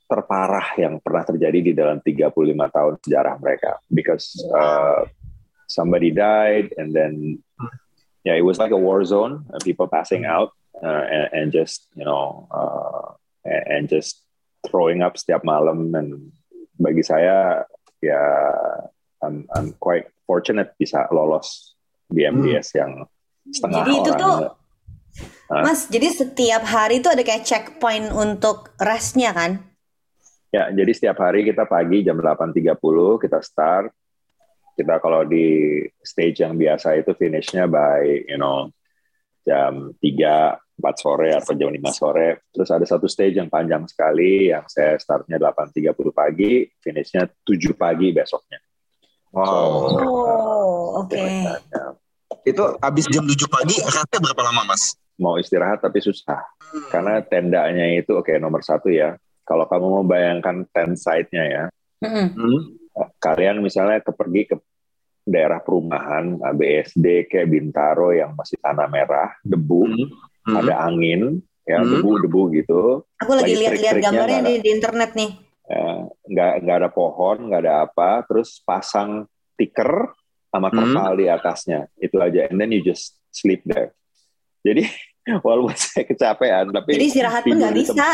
terparah 0.05 0.77
yang 0.77 1.01
pernah 1.01 1.25
terjadi 1.25 1.59
di 1.61 1.73
dalam 1.73 2.05
35 2.05 2.37
tahun 2.53 2.95
sejarah 3.01 3.35
mereka 3.41 3.81
because 3.89 4.37
uh, 4.53 5.09
somebody 5.65 6.13
died 6.13 6.73
and 6.77 6.93
then 6.93 7.41
yeah 8.29 8.37
it 8.37 8.45
was 8.45 8.61
like 8.61 8.73
a 8.73 8.81
war 8.81 9.01
zone 9.09 9.49
and 9.53 9.61
people 9.65 9.89
passing 9.89 10.29
mm-hmm. 10.29 10.37
out 10.37 10.53
uh, 10.85 11.05
and, 11.09 11.29
and 11.33 11.47
just 11.53 11.89
you 11.97 12.05
know 12.05 12.45
uh, 12.53 13.17
and 13.45 13.89
just 13.89 14.21
throwing 14.69 15.01
up 15.01 15.17
setiap 15.17 15.45
malam 15.49 15.97
dan 15.97 16.29
bagi 16.77 17.01
saya 17.01 17.65
ya 18.05 18.21
I'm, 19.25 19.49
I'm 19.57 19.73
quite 19.81 20.13
fortunate 20.29 20.77
bisa 20.77 21.09
lolos 21.09 21.78
di 22.09 22.25
MDS 22.25 22.69
hmm. 22.73 22.79
yang 22.81 22.93
setengah 23.49 23.79
Jadi 23.85 23.93
orang 23.93 24.01
itu 24.03 24.11
tuh 24.17 24.37
Mas, 25.49 25.89
jadi 25.89 26.09
setiap 26.13 26.63
hari 26.69 27.01
itu 27.01 27.09
ada 27.09 27.25
kayak 27.25 27.43
checkpoint 27.49 28.13
untuk 28.13 28.77
restnya 28.77 29.33
kan? 29.33 29.65
Ya, 30.53 30.69
jadi 30.69 30.93
setiap 30.93 31.25
hari 31.25 31.45
kita 31.45 31.65
pagi 31.65 32.05
jam 32.05 32.21
8.30 32.21 32.77
kita 33.25 33.41
start. 33.41 33.89
Kita 34.77 35.01
kalau 35.03 35.25
di 35.25 35.83
stage 36.05 36.45
yang 36.45 36.55
biasa 36.55 37.01
itu 37.01 37.17
finishnya 37.17 37.65
by, 37.65 38.29
you 38.29 38.39
know, 38.39 38.71
jam 39.43 39.97
3, 39.97 40.61
4 40.79 41.03
sore 41.03 41.33
atau 41.35 41.53
jam 41.57 41.73
5 41.73 41.81
sore. 41.91 42.47
Terus 42.53 42.69
ada 42.71 42.85
satu 42.85 43.09
stage 43.11 43.41
yang 43.41 43.51
panjang 43.51 43.89
sekali, 43.89 44.53
yang 44.53 44.69
saya 44.69 45.01
startnya 45.01 45.41
8.30 45.41 45.93
pagi, 46.13 46.69
finishnya 46.79 47.27
7 47.43 47.73
pagi 47.75 48.13
besoknya. 48.13 48.61
Wow. 49.33 49.45
So, 49.45 50.01
oh, 50.01 50.58
oke. 51.05 51.13
Okay. 51.13 51.45
Itu 52.49 52.77
habis 52.81 53.05
jam 53.13 53.25
7 53.25 53.35
pagi, 53.49 53.77
rata 53.85 54.17
berapa 54.21 54.43
lama, 54.49 54.73
Mas? 54.73 54.97
mau 55.19 55.37
istirahat 55.37 55.83
tapi 55.83 55.99
susah 55.99 56.41
hmm. 56.73 56.89
karena 56.95 57.21
tendanya 57.27 57.87
itu 57.99 58.15
oke 58.15 58.31
okay, 58.31 58.39
nomor 58.39 58.63
satu 58.63 58.89
ya 58.89 59.19
kalau 59.43 59.67
kamu 59.67 59.87
mau 60.01 60.05
bayangkan 60.07 60.65
tent 60.71 60.95
site-nya 60.97 61.45
ya 61.45 61.65
hmm. 62.07 62.79
kalian 63.19 63.61
misalnya 63.61 64.01
ke 64.01 64.15
pergi 64.15 64.55
ke 64.55 64.57
daerah 65.29 65.61
perumahan 65.61 66.41
BSD 66.41 67.29
kayak 67.29 67.51
Bintaro 67.53 68.17
yang 68.17 68.33
masih 68.33 68.57
tanah 68.63 68.89
merah 68.89 69.35
debu 69.43 69.83
hmm. 69.85 70.07
Hmm. 70.49 70.57
ada 70.57 70.89
angin 70.89 71.43
ya 71.67 71.83
hmm. 71.83 71.91
debu 71.99 72.11
debu 72.25 72.43
gitu 72.55 72.83
aku 73.19 73.33
lagi 73.35 73.53
lihat-lihat 73.59 73.99
gambarnya 74.01 74.41
di, 74.47 74.55
di 74.63 74.71
internet 74.71 75.11
nih 75.19 75.31
ya, 75.67 76.07
nggak 76.31 76.53
nggak 76.65 76.77
ada 76.81 76.91
pohon 76.95 77.51
nggak 77.51 77.61
ada 77.67 77.75
apa 77.91 78.23
terus 78.25 78.63
pasang 78.63 79.27
tiker 79.59 80.15
sama 80.49 80.73
terpal 80.73 81.13
hmm. 81.13 81.21
di 81.21 81.27
atasnya 81.29 81.81
itu 82.01 82.17
aja 82.19 82.49
and 82.49 82.57
then 82.57 82.73
you 82.73 82.81
just 82.81 83.17
sleep 83.33 83.61
there 83.69 83.93
jadi 84.65 84.89
walaupun 85.47 85.77
saya 85.85 86.09
kecapean 86.09 86.73
tapi 86.73 86.97
jadi 86.97 87.07
istirahat 87.07 87.43
pun 87.45 87.57
nggak 87.57 87.77
bisa 87.77 88.09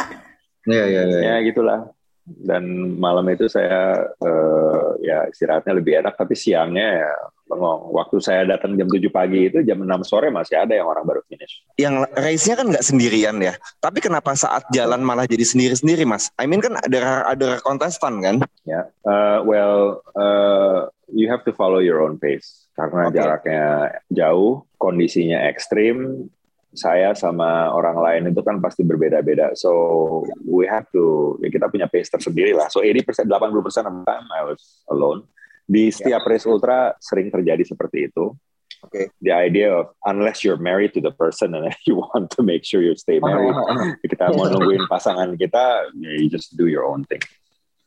Iya 0.64 0.84
iya 0.88 1.02
iya. 1.04 1.18
Ya 1.20 1.34
gitulah. 1.44 1.80
Dan 2.24 2.96
malam 2.96 3.28
itu 3.28 3.44
saya 3.52 4.00
uh, 4.16 4.88
ya 5.04 5.28
istirahatnya 5.28 5.76
lebih 5.76 6.00
enak 6.00 6.16
tapi 6.16 6.32
siangnya 6.32 7.04
ya 7.04 7.12
bengong. 7.54 7.94
Waktu 7.94 8.16
saya 8.18 8.42
datang 8.44 8.74
jam 8.74 8.90
7 8.90 8.98
pagi 9.14 9.46
itu 9.46 9.62
jam 9.62 9.78
6 9.78 10.02
sore 10.02 10.28
masih 10.34 10.58
ada 10.58 10.74
yang 10.74 10.90
orang 10.90 11.06
baru 11.06 11.22
finish. 11.30 11.62
Yang 11.78 12.10
race-nya 12.18 12.54
kan 12.58 12.66
nggak 12.74 12.84
sendirian 12.84 13.36
ya. 13.38 13.54
Tapi 13.78 14.02
kenapa 14.02 14.34
saat 14.34 14.66
jalan 14.74 15.00
malah 15.06 15.30
jadi 15.30 15.46
sendiri-sendiri 15.46 16.02
Mas? 16.02 16.34
I 16.36 16.50
mean 16.50 16.58
kan 16.58 16.74
ada 16.82 17.30
ada 17.30 17.62
kontestan 17.62 18.18
kan? 18.18 18.36
Ya. 18.66 18.90
Uh, 19.06 19.46
well 19.46 20.02
uh, 20.18 20.90
you 21.14 21.30
have 21.30 21.46
to 21.46 21.54
follow 21.54 21.78
your 21.78 22.02
own 22.02 22.18
pace 22.18 22.66
karena 22.74 23.06
okay. 23.06 23.16
jaraknya 23.22 23.64
jauh, 24.10 24.66
kondisinya 24.82 25.46
ekstrim, 25.46 26.26
saya 26.74 27.14
sama 27.14 27.70
orang 27.70 27.96
lain 28.02 28.22
itu 28.34 28.42
kan 28.42 28.58
pasti 28.58 28.82
berbeda-beda. 28.82 29.54
So 29.54 30.26
we 30.42 30.66
have 30.66 30.90
to 30.90 31.38
ya 31.38 31.48
kita 31.48 31.70
punya 31.70 31.86
pace 31.86 32.10
tersendiri 32.10 32.50
lah. 32.50 32.66
So 32.68 32.82
80% 32.82 33.30
80% 33.30 33.86
of 33.86 33.94
the 34.02 34.04
time 34.04 34.26
I 34.34 34.42
was 34.42 34.82
alone. 34.90 35.30
Di 35.64 35.88
setiap 35.88 36.22
yeah. 36.24 36.30
race 36.30 36.46
ultra 36.46 36.92
sering 37.00 37.32
terjadi 37.32 37.64
seperti 37.64 38.12
itu. 38.12 38.36
Okay. 38.84 39.08
The 39.24 39.32
idea 39.32 39.72
of 39.72 39.96
unless 40.04 40.44
you're 40.44 40.60
married 40.60 40.92
to 40.92 41.00
the 41.00 41.12
person 41.16 41.56
and 41.56 41.72
you 41.88 41.96
want 41.96 42.36
to 42.36 42.44
make 42.44 42.68
sure 42.68 42.84
you 42.84 42.92
stay 43.00 43.16
married, 43.16 43.56
kita 44.12 44.28
mau 44.36 44.44
nungguin 44.52 44.84
pasangan 44.86 45.40
kita, 45.40 45.88
you 45.96 46.28
just 46.28 46.52
do 46.52 46.68
your 46.68 46.84
own 46.84 47.08
thing. 47.08 47.24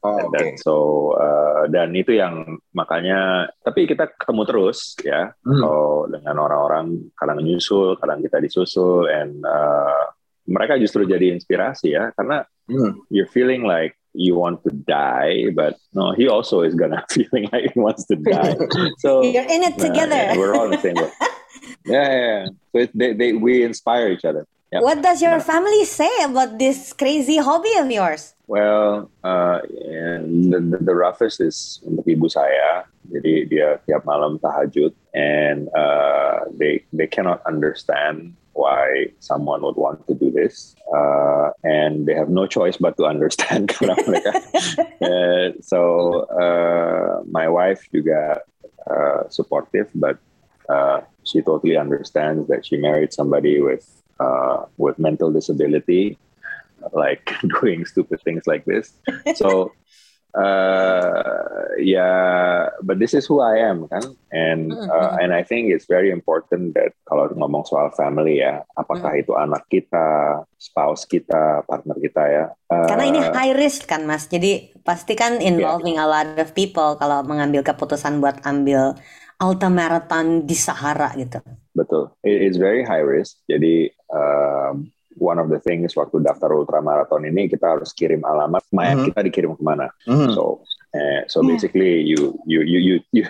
Oh, 0.05 0.29
okay. 0.29 0.53
so 0.61 0.73
uh, 1.17 1.65
dan 1.73 1.89
itu 1.97 2.21
yang 2.21 2.61
makanya 2.69 3.49
tapi 3.65 3.89
kita 3.89 4.13
ketemu 4.13 4.45
terus 4.45 4.93
ya 5.01 5.33
hmm. 5.41 5.57
so, 5.57 5.69
dengan 6.05 6.37
orang-orang 6.37 7.09
kadang 7.17 7.41
nyusul 7.41 7.97
kadang 7.97 8.21
kita 8.21 8.37
disusul 8.37 9.09
and 9.09 9.41
uh, 9.41 10.05
mereka 10.45 10.77
justru 10.77 11.01
jadi 11.01 11.33
inspirasi 11.33 11.97
ya 11.97 12.13
karena 12.13 12.45
hmm. 12.69 13.09
you're 13.09 13.27
feeling 13.33 13.65
like 13.65 13.96
you 14.13 14.35
want 14.35 14.63
to 14.63 14.71
die 14.71 15.49
but 15.55 15.77
no 15.93 16.11
he 16.13 16.27
also 16.27 16.61
is 16.61 16.75
gonna 16.75 17.03
feeling 17.11 17.49
like 17.51 17.71
he 17.73 17.79
wants 17.79 18.05
to 18.05 18.15
die 18.15 18.55
so 18.99 19.21
you're 19.23 19.43
in 19.43 19.63
it 19.63 19.77
together 19.77 20.15
uh, 20.15 20.33
yeah, 20.33 20.37
we're 20.37 20.55
all 20.55 20.65
in 20.65 20.71
the 20.71 20.81
same 20.81 20.95
boat 20.95 21.11
yeah, 21.85 22.09
yeah, 22.09 22.15
yeah. 22.15 22.45
so 22.71 22.77
it, 22.79 22.91
they, 22.97 23.13
they, 23.13 23.33
we 23.33 23.63
inspire 23.63 24.09
each 24.09 24.25
other 24.25 24.47
Yep. 24.71 24.83
What 24.83 25.01
does 25.01 25.21
your 25.21 25.39
family 25.39 25.85
say 25.85 26.11
about 26.27 26.59
this 26.59 26.91
crazy 26.91 27.37
hobby 27.37 27.71
of 27.79 27.89
yours? 27.89 28.33
Well, 28.47 29.09
uh, 29.23 29.61
the, 29.63 30.59
the, 30.59 30.77
the 30.83 30.95
roughest 30.95 31.39
is 31.39 31.79
untuk 31.87 32.03
ibu 32.03 32.27
saya. 32.27 32.83
Jadi 33.07 33.47
dia 33.47 33.79
tiap 33.87 34.03
malam 34.03 34.35
tahajud, 34.43 34.91
and 35.15 35.71
uh, 35.71 36.43
they 36.51 36.83
they 36.91 37.07
cannot 37.07 37.39
understand 37.47 38.35
why 38.67 39.07
someone 39.19 39.61
would 39.65 39.79
want 39.85 39.99
to 40.07 40.13
do 40.23 40.27
this, 40.39 40.75
uh, 40.99 41.47
and 41.63 42.05
they 42.05 42.15
have 42.21 42.29
no 42.29 42.45
choice 42.57 42.75
but 42.85 42.93
to 42.99 43.03
understand 43.13 43.65
mereka. 43.79 44.31
uh, 45.09 45.47
so 45.71 45.79
uh, 46.43 47.23
my 47.31 47.47
wife 47.47 47.81
juga 47.95 48.43
uh, 48.91 49.21
supportive, 49.31 49.87
but 49.95 50.17
uh, 50.67 50.99
she 51.23 51.39
totally 51.41 51.77
understands 51.79 52.47
that 52.51 52.67
she 52.67 52.75
married 52.75 53.11
somebody 53.15 53.63
with 53.63 53.87
uh, 54.19 54.67
with 54.75 54.99
mental 54.99 55.31
disability, 55.31 56.19
like 56.91 57.23
doing 57.59 57.87
stupid 57.87 58.19
things 58.27 58.43
like 58.51 58.65
this. 58.65 58.91
So, 59.39 59.71
uh, 60.37 61.73
yeah, 61.81 62.69
but 62.85 63.01
this 63.01 63.17
is 63.17 63.25
who 63.25 63.41
I 63.41 63.57
am, 63.65 63.89
kan? 63.89 64.05
And 64.29 64.69
mm-hmm. 64.69 64.87
uh, 64.87 65.17
and 65.17 65.33
I 65.33 65.41
think 65.41 65.73
it's 65.73 65.89
very 65.89 66.13
important 66.13 66.77
that 66.77 66.93
kalau 67.09 67.33
ngomong 67.33 67.65
soal 67.65 67.89
family 67.97 68.45
ya, 68.45 68.61
apakah 68.77 69.17
mm. 69.17 69.21
itu 69.25 69.33
anak 69.33 69.65
kita, 69.67 70.41
spouse 70.61 71.09
kita, 71.09 71.65
partner 71.65 71.97
kita 71.97 72.23
ya. 72.29 72.45
Uh, 72.69 72.85
Karena 72.85 73.05
ini 73.09 73.19
high 73.33 73.57
risk 73.57 73.89
kan, 73.89 74.05
Mas. 74.05 74.29
Jadi 74.29 74.77
pasti 74.85 75.17
kan 75.17 75.41
involving 75.41 75.97
yeah. 75.97 76.05
a 76.05 76.07
lot 76.07 76.29
of 76.37 76.53
people 76.53 76.95
kalau 77.01 77.25
mengambil 77.25 77.65
keputusan 77.65 78.21
buat 78.21 78.39
ambil 78.45 78.93
ultra 79.41 79.69
marathon 79.69 80.45
di 80.45 80.57
Sahara 80.57 81.13
gitu. 81.17 81.41
Betul, 81.77 82.09
it's 82.25 82.57
very 82.57 82.81
high 82.81 83.05
risk. 83.05 83.37
Jadi 83.45 83.93
um, 84.09 84.89
one 85.17 85.41
of 85.41 85.49
the 85.49 85.59
things 85.59 85.97
waktu 85.97 86.21
daftar 86.21 86.53
ultramaraton 86.53 87.25
ini 87.25 87.49
kita 87.49 87.77
harus 87.77 87.91
kirim 87.93 88.21
alamat 88.21 88.63
mayat 88.71 88.95
mm 88.95 88.99
-hmm. 89.01 89.07
kita 89.11 89.19
dikirim 89.25 89.51
kemana. 89.57 89.89
Mm 90.05 90.15
-hmm. 90.15 90.31
So 90.33 90.61
uh, 90.95 91.21
so 91.27 91.41
yeah. 91.41 91.49
basically 91.51 92.01
you 92.01 92.37
you 92.45 92.61
you 92.61 92.79
you 92.79 92.95
you, 93.11 93.23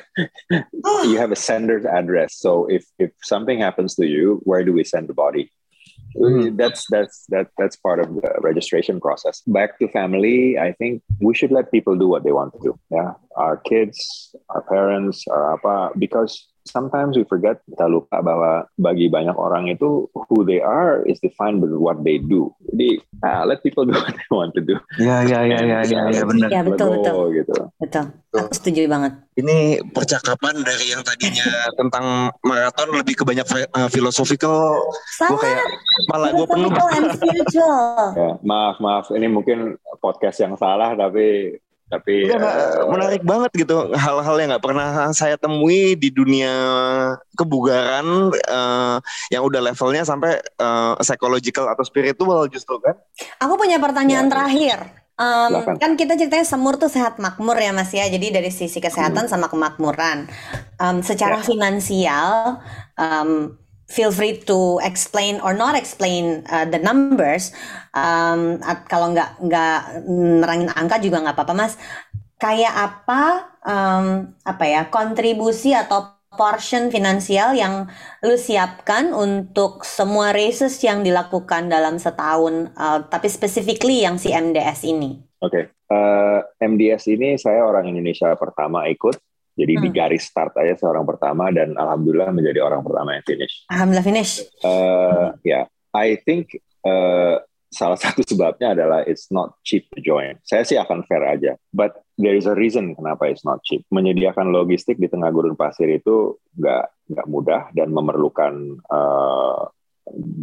you 1.10 1.18
have 1.18 1.32
a 1.32 1.40
sender's 1.40 1.86
address. 1.86 2.38
So 2.38 2.68
if 2.70 2.86
if 3.00 3.12
something 3.24 3.60
happens 3.60 3.96
to 3.96 4.06
you, 4.06 4.40
where 4.44 4.64
do 4.64 4.72
we 4.72 4.84
send 4.84 5.08
the 5.10 5.18
body? 5.18 5.52
Mm. 6.16 6.58
That's 6.58 6.86
that's 6.90 7.26
that 7.30 7.48
that's 7.58 7.76
part 7.76 8.00
of 8.00 8.16
the 8.16 8.30
registration 8.42 9.00
process. 9.00 9.42
Back 9.46 9.78
to 9.80 9.88
family, 9.90 10.58
I 10.58 10.74
think 10.74 11.04
we 11.20 11.36
should 11.36 11.52
let 11.52 11.72
people 11.72 11.96
do 11.96 12.08
what 12.08 12.24
they 12.24 12.32
want 12.32 12.54
to 12.54 12.60
do. 12.62 12.74
Yeah, 12.90 13.14
our 13.36 13.58
kids, 13.58 14.34
our 14.50 14.62
parents, 14.62 15.26
our 15.30 15.54
apa, 15.58 15.98
because 15.98 16.48
sometimes 16.68 17.16
we 17.16 17.24
forget 17.26 17.64
kita 17.66 17.88
lupa 17.88 18.20
bahwa 18.22 18.68
bagi 18.78 19.08
banyak 19.08 19.34
orang 19.34 19.72
itu 19.72 20.06
who 20.14 20.44
they 20.44 20.60
are 20.60 21.02
is 21.08 21.18
defined 21.24 21.64
by 21.64 21.72
what 21.74 22.04
they 22.04 22.20
do. 22.20 22.52
Jadi 22.70 23.02
uh, 23.24 23.44
let 23.48 23.64
people 23.64 23.88
do 23.88 23.96
what 23.98 24.12
they 24.12 24.30
want 24.30 24.52
to 24.54 24.62
do. 24.62 24.76
Ya 25.00 25.24
ya 25.24 25.48
ya 25.48 25.60
ya 25.64 25.80
ya, 25.88 26.02
ya 26.12 26.24
benar. 26.28 26.50
Ya 26.52 26.62
betul 26.62 27.00
betul. 27.00 27.18
Gitu. 27.34 27.56
Betul. 27.82 28.06
Aku 28.38 28.54
setuju 28.54 28.86
banget. 28.86 29.14
Ini 29.34 29.82
percakapan 29.90 30.62
dari 30.62 30.94
yang 30.94 31.02
tadinya 31.02 31.74
tentang 31.74 32.30
maraton 32.46 32.94
lebih 32.94 33.18
ke 33.18 33.24
banyak 33.26 33.48
uh, 33.74 33.90
philosophical. 33.90 34.78
Gue 35.18 35.40
kayak 35.42 35.66
malah 36.12 36.30
gue 36.36 36.46
penuh. 36.46 36.70
ya, 37.50 38.38
maaf 38.46 38.78
maaf 38.78 39.10
ini 39.14 39.26
mungkin 39.26 39.80
podcast 39.98 40.38
yang 40.42 40.54
salah 40.60 40.94
tapi 40.94 41.58
tapi 41.88 42.28
uh, 42.28 42.84
menarik 42.92 43.24
banget 43.24 43.64
gitu 43.64 43.96
hal-hal 43.96 44.36
yang 44.36 44.52
nggak 44.52 44.66
pernah 44.66 45.08
saya 45.16 45.40
temui 45.40 45.96
di 45.96 46.12
dunia 46.12 46.52
kebugaran 47.40 48.36
uh, 48.36 49.00
yang 49.32 49.44
udah 49.48 49.64
levelnya 49.72 50.04
sampai 50.04 50.36
uh, 50.60 51.00
psychological 51.00 51.72
atau 51.72 51.88
spiritual 51.88 52.52
justru 52.52 52.76
kan 52.84 53.00
aku 53.40 53.56
punya 53.56 53.80
pertanyaan 53.80 54.28
ya. 54.28 54.32
terakhir 54.32 54.80
Um, 55.18 55.82
kan 55.82 55.98
kita 55.98 56.14
ceritanya 56.14 56.46
semur 56.46 56.78
tuh 56.78 56.94
sehat 56.94 57.18
makmur 57.18 57.58
ya 57.58 57.74
mas 57.74 57.90
ya 57.90 58.06
jadi 58.06 58.38
dari 58.38 58.54
sisi 58.54 58.78
kesehatan 58.78 59.26
hmm. 59.26 59.34
sama 59.34 59.50
kemakmuran 59.50 60.30
um, 60.78 61.02
secara 61.02 61.42
ya. 61.42 61.46
finansial 61.50 62.62
um, 62.94 63.58
feel 63.88 64.12
free 64.12 64.38
to 64.46 64.78
explain 64.84 65.40
or 65.40 65.56
not 65.56 65.74
explain 65.74 66.44
uh, 66.52 66.68
the 66.68 66.80
numbers. 66.80 67.56
Um, 67.96 68.60
kalau 68.92 69.16
nggak 69.16 69.40
nggak 69.42 69.80
nerangin 70.06 70.70
angka 70.76 71.00
juga 71.00 71.24
nggak 71.24 71.36
apa-apa 71.36 71.56
mas. 71.56 71.74
Kayak 72.38 72.76
apa 72.76 73.22
um, 73.66 74.38
apa 74.46 74.64
ya 74.70 74.82
kontribusi 74.94 75.74
atau 75.74 76.14
portion 76.38 76.94
finansial 76.94 77.58
yang 77.58 77.90
lu 78.22 78.38
siapkan 78.38 79.10
untuk 79.10 79.82
semua 79.82 80.36
races 80.36 80.78
yang 80.86 81.02
dilakukan 81.02 81.66
dalam 81.66 81.98
setahun, 81.98 82.70
uh, 82.78 83.02
tapi 83.10 83.26
specifically 83.26 84.06
yang 84.06 84.22
si 84.22 84.30
MDS 84.30 84.86
ini. 84.86 85.18
Oke, 85.42 85.50
okay. 85.50 85.64
uh, 85.90 86.46
MDS 86.62 87.10
ini 87.10 87.42
saya 87.42 87.66
orang 87.66 87.90
Indonesia 87.90 88.30
pertama 88.38 88.86
ikut 88.86 89.18
jadi 89.58 89.74
hmm. 89.74 89.84
di 89.84 89.90
garis 89.90 90.30
start 90.30 90.54
aja 90.62 90.78
seorang 90.78 91.02
pertama 91.02 91.50
dan 91.50 91.74
alhamdulillah 91.74 92.30
menjadi 92.30 92.62
orang 92.62 92.86
pertama 92.86 93.18
yang 93.18 93.26
finish. 93.26 93.66
Alhamdulillah 93.74 94.06
finish. 94.06 94.32
Uh, 94.62 95.34
ya, 95.42 95.66
yeah. 95.66 95.66
I 95.98 96.22
think 96.22 96.62
uh, 96.86 97.42
salah 97.74 97.98
satu 97.98 98.22
sebabnya 98.22 98.78
adalah 98.78 99.02
it's 99.04 99.34
not 99.34 99.58
cheap 99.66 99.90
to 99.92 100.00
join. 100.00 100.38
Saya 100.46 100.62
sih 100.62 100.78
akan 100.78 101.04
fair 101.10 101.26
aja, 101.26 101.58
but 101.74 101.98
there 102.22 102.38
is 102.38 102.46
a 102.46 102.54
reason 102.54 102.94
kenapa 102.94 103.34
it's 103.34 103.44
not 103.44 103.66
cheap. 103.66 103.82
Menyediakan 103.90 104.54
logistik 104.54 105.02
di 105.02 105.10
tengah 105.10 105.34
gurun 105.34 105.58
pasir 105.58 105.90
itu 105.90 106.38
nggak 106.54 107.12
nggak 107.18 107.28
mudah 107.28 107.74
dan 107.74 107.90
memerlukan 107.90 108.78
uh, 108.88 109.68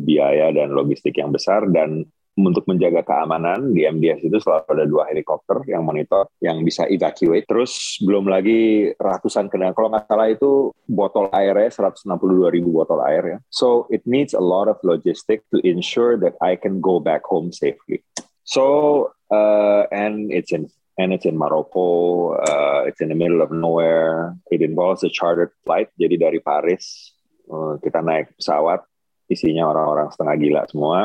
biaya 0.05 0.53
dan 0.53 0.74
logistik 0.74 1.16
yang 1.16 1.33
besar 1.33 1.64
dan 1.70 2.05
untuk 2.35 2.66
menjaga 2.66 3.07
keamanan 3.07 3.70
di 3.70 3.87
MDS 3.87 4.27
itu 4.27 4.42
selalu 4.42 4.66
ada 4.66 4.85
dua 4.90 5.05
helikopter 5.07 5.62
yang 5.70 5.87
monitor 5.87 6.27
yang 6.42 6.59
bisa 6.66 6.83
evacuate. 6.90 7.47
Terus 7.47 8.03
belum 8.03 8.27
lagi 8.27 8.90
ratusan 8.99 9.47
kendaraan. 9.47 9.75
Kalau 9.79 9.88
nggak 9.94 10.11
salah 10.11 10.29
itu 10.31 10.75
botol 10.90 11.31
airnya 11.31 11.70
162 11.70 12.51
ribu 12.51 12.75
botol 12.75 13.07
air 13.07 13.25
ya. 13.25 13.38
So 13.55 13.87
it 13.94 14.03
needs 14.03 14.35
a 14.35 14.42
lot 14.42 14.66
of 14.66 14.83
logistic 14.83 15.47
to 15.55 15.62
ensure 15.62 16.18
that 16.27 16.35
I 16.42 16.59
can 16.59 16.83
go 16.83 16.99
back 16.99 17.23
home 17.23 17.55
safely. 17.55 18.03
So 18.42 19.14
uh, 19.31 19.87
and 19.94 20.35
it's 20.35 20.51
in 20.51 20.66
and 20.99 21.14
it's 21.14 21.27
in 21.27 21.38
Morocco. 21.38 22.35
Uh, 22.35 22.90
it's 22.90 22.99
in 22.99 23.14
the 23.14 23.18
middle 23.18 23.47
of 23.47 23.55
nowhere. 23.55 24.35
It 24.51 24.59
involves 24.59 25.07
a 25.07 25.11
chartered 25.11 25.55
flight. 25.62 25.94
Jadi 25.94 26.18
dari 26.18 26.42
Paris 26.42 27.14
uh, 27.47 27.79
kita 27.79 28.03
naik 28.03 28.35
pesawat 28.42 28.83
isinya 29.31 29.70
orang-orang 29.70 30.12
setengah 30.12 30.35
gila 30.37 30.62
semua 30.68 30.99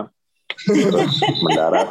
terus 0.65 1.21
mendarat. 1.43 1.87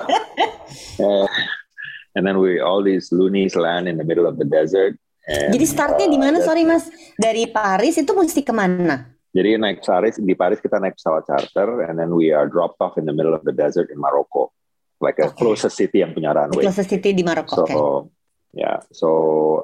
Uh, 0.99 1.27
and 2.17 2.27
then 2.27 2.39
we 2.43 2.59
all 2.59 2.83
these 2.83 3.11
loonies 3.15 3.55
land 3.55 3.87
in 3.87 3.97
the 3.97 4.07
middle 4.07 4.27
of 4.27 4.39
the 4.39 4.47
desert. 4.47 4.99
And, 5.29 5.53
Jadi 5.53 5.67
startnya 5.69 6.07
uh, 6.09 6.13
di 6.13 6.19
mana? 6.19 6.41
Sorry 6.41 6.65
mas, 6.65 6.89
dari 7.21 7.47
Paris 7.53 8.01
itu 8.01 8.13
mesti 8.17 8.41
ke 8.41 8.53
mana? 8.55 9.19
Jadi 9.37 9.61
naik 9.61 9.85
Paris 9.85 10.17
di 10.17 10.33
Paris 10.33 10.59
kita 10.59 10.81
naik 10.81 10.97
pesawat 10.97 11.29
charter, 11.29 11.85
and 11.85 12.01
then 12.01 12.17
we 12.17 12.33
are 12.33 12.49
dropped 12.49 12.81
off 12.81 12.97
in 12.97 13.05
the 13.05 13.13
middle 13.13 13.37
of 13.37 13.45
the 13.45 13.53
desert 13.53 13.93
in 13.93 14.01
Morocco, 14.01 14.51
like 15.05 15.21
a 15.21 15.29
okay. 15.29 15.37
closest 15.37 15.77
city 15.77 16.01
yang 16.01 16.17
punya 16.17 16.33
runway. 16.33 16.65
Closest 16.65 16.89
city 16.89 17.13
di 17.13 17.21
Maroko. 17.21 17.55
So, 17.55 17.63
okay. 17.63 17.77
ya, 17.77 18.65
yeah, 18.65 18.77
so 18.89 19.09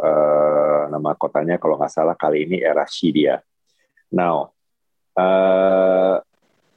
uh, 0.04 0.92
nama 0.92 1.16
kotanya 1.16 1.56
kalau 1.56 1.80
nggak 1.80 1.90
salah 1.90 2.12
kali 2.12 2.44
ini 2.44 2.60
era 2.60 2.84
Shidia. 2.84 3.40
Now, 4.12 4.52
uh, 5.16 6.20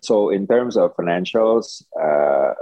So 0.02 0.30
in 0.30 0.48
terms 0.48 0.78
of 0.78 0.96
financials, 0.96 1.84
uh, 2.00 2.54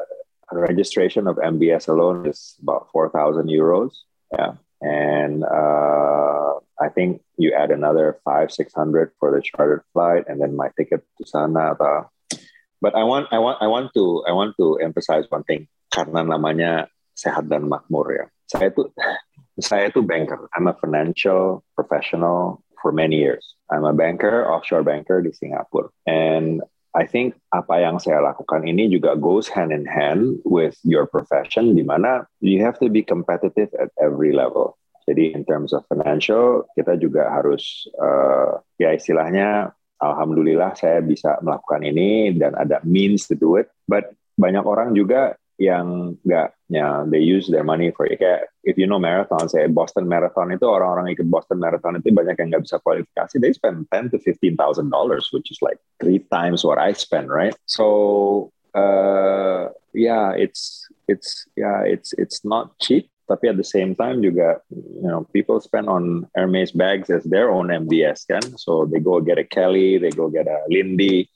registration 0.52 1.28
of 1.28 1.36
MBS 1.38 1.88
alone 1.88 2.28
is 2.28 2.56
about 2.62 2.88
4,000 2.92 3.48
euros. 3.48 3.92
Yeah. 4.32 4.54
And 4.82 5.44
uh, 5.44 6.54
I 6.80 6.90
think 6.94 7.22
you 7.38 7.54
add 7.54 7.72
another 7.72 8.20
five, 8.24 8.52
600 8.52 9.12
for 9.20 9.32
the 9.32 9.42
chartered 9.42 9.84
flight 9.94 10.26
and 10.28 10.42
then 10.42 10.56
my 10.56 10.70
ticket 10.78 11.04
to 11.18 11.28
Sana. 11.28 11.76
But 11.76 12.96
I 12.96 13.04
want, 13.04 13.28
I 13.32 13.40
want, 13.40 13.58
I 13.62 13.68
want 13.68 13.92
to, 13.96 14.24
I 14.28 14.32
want 14.32 14.56
to 14.60 14.78
emphasize 14.78 15.26
one 15.30 15.44
thing 15.44 15.68
karena 15.90 16.28
namanya 16.28 16.92
sehat 17.16 17.48
dan 17.48 17.72
makmur 17.72 18.12
ya. 18.12 18.26
Saya 18.46 18.70
tuh, 18.70 18.92
saya 19.60 19.90
tuh 19.90 20.04
banker. 20.04 20.52
I'm 20.54 20.68
a 20.68 20.76
financial 20.76 21.64
professional 21.74 22.62
for 22.82 22.92
many 22.92 23.18
years. 23.18 23.56
I'm 23.72 23.88
a 23.88 23.96
banker, 23.96 24.46
offshore 24.46 24.84
banker 24.84 25.24
di 25.24 25.32
Singapura. 25.32 25.90
And 26.06 26.62
I 26.96 27.04
think 27.04 27.36
apa 27.52 27.84
yang 27.84 28.00
saya 28.00 28.24
lakukan 28.24 28.64
ini 28.64 28.88
juga 28.88 29.20
goes 29.20 29.52
hand 29.52 29.76
in 29.76 29.84
hand 29.84 30.40
with 30.48 30.80
your 30.88 31.04
profession, 31.04 31.76
di 31.76 31.84
mana 31.84 32.24
you 32.40 32.64
have 32.64 32.80
to 32.80 32.88
be 32.88 33.04
competitive 33.04 33.68
at 33.76 33.92
every 34.00 34.32
level. 34.32 34.80
Jadi 35.06 35.36
in 35.36 35.44
terms 35.44 35.76
of 35.76 35.84
financial, 35.92 36.66
kita 36.74 36.98
juga 36.98 37.30
harus 37.30 37.86
uh, 38.00 38.58
ya 38.80 38.96
istilahnya, 38.96 39.76
alhamdulillah 40.02 40.74
saya 40.74 41.04
bisa 41.04 41.36
melakukan 41.44 41.84
ini 41.84 42.34
dan 42.34 42.56
ada 42.58 42.82
means 42.88 43.28
to 43.28 43.36
do 43.38 43.60
it. 43.60 43.70
But 43.86 44.16
banyak 44.40 44.64
orang 44.64 44.96
juga 44.96 45.38
yang 45.56 46.20
nggak 46.28 46.52
ya 46.68 47.08
they 47.08 47.24
use 47.24 47.48
their 47.48 47.64
money 47.64 47.88
for 47.96 48.04
kayak 48.12 48.52
if 48.68 48.76
you 48.76 48.84
know 48.84 49.00
marathon 49.00 49.48
saya 49.48 49.72
Boston 49.72 50.04
Marathon 50.04 50.52
itu 50.52 50.68
orang-orang 50.68 51.16
ikut 51.16 51.32
Boston 51.32 51.64
Marathon 51.64 51.96
itu 51.96 52.12
banyak 52.12 52.36
yang 52.36 52.50
nggak 52.52 52.66
bisa 52.68 52.78
kualifikasi 52.84 53.40
they 53.40 53.56
spend 53.56 53.88
10 53.88 54.12
to 54.12 54.20
15 54.20 54.60
thousand 54.60 54.92
dollars 54.92 55.32
which 55.32 55.48
is 55.48 55.60
like 55.64 55.80
three 56.04 56.20
times 56.28 56.68
what 56.68 56.76
I 56.76 56.92
spend 56.92 57.32
right? 57.32 57.56
So 57.72 58.52
uh, 58.76 59.72
yeah 59.96 60.36
it's 60.36 60.92
it's 61.08 61.48
yeah 61.56 61.88
it's 61.88 62.12
it's 62.20 62.44
not 62.44 62.76
cheap 62.84 63.08
tapi 63.26 63.50
at 63.50 63.58
the 63.58 63.66
same 63.66 63.96
time 63.96 64.22
juga 64.22 64.60
you 64.70 65.08
know 65.08 65.24
people 65.32 65.58
spend 65.64 65.88
on 65.88 66.28
Hermes 66.36 66.76
bags 66.76 67.08
as 67.08 67.24
their 67.24 67.48
own 67.48 67.72
MBS 67.72 68.28
kan? 68.28 68.44
So 68.60 68.86
they 68.86 69.00
go 69.00 69.24
get 69.24 69.40
a 69.40 69.48
Kelly 69.48 69.98
they 69.98 70.12
go 70.12 70.28
get 70.28 70.52
a 70.52 70.68
Lindy 70.68 71.32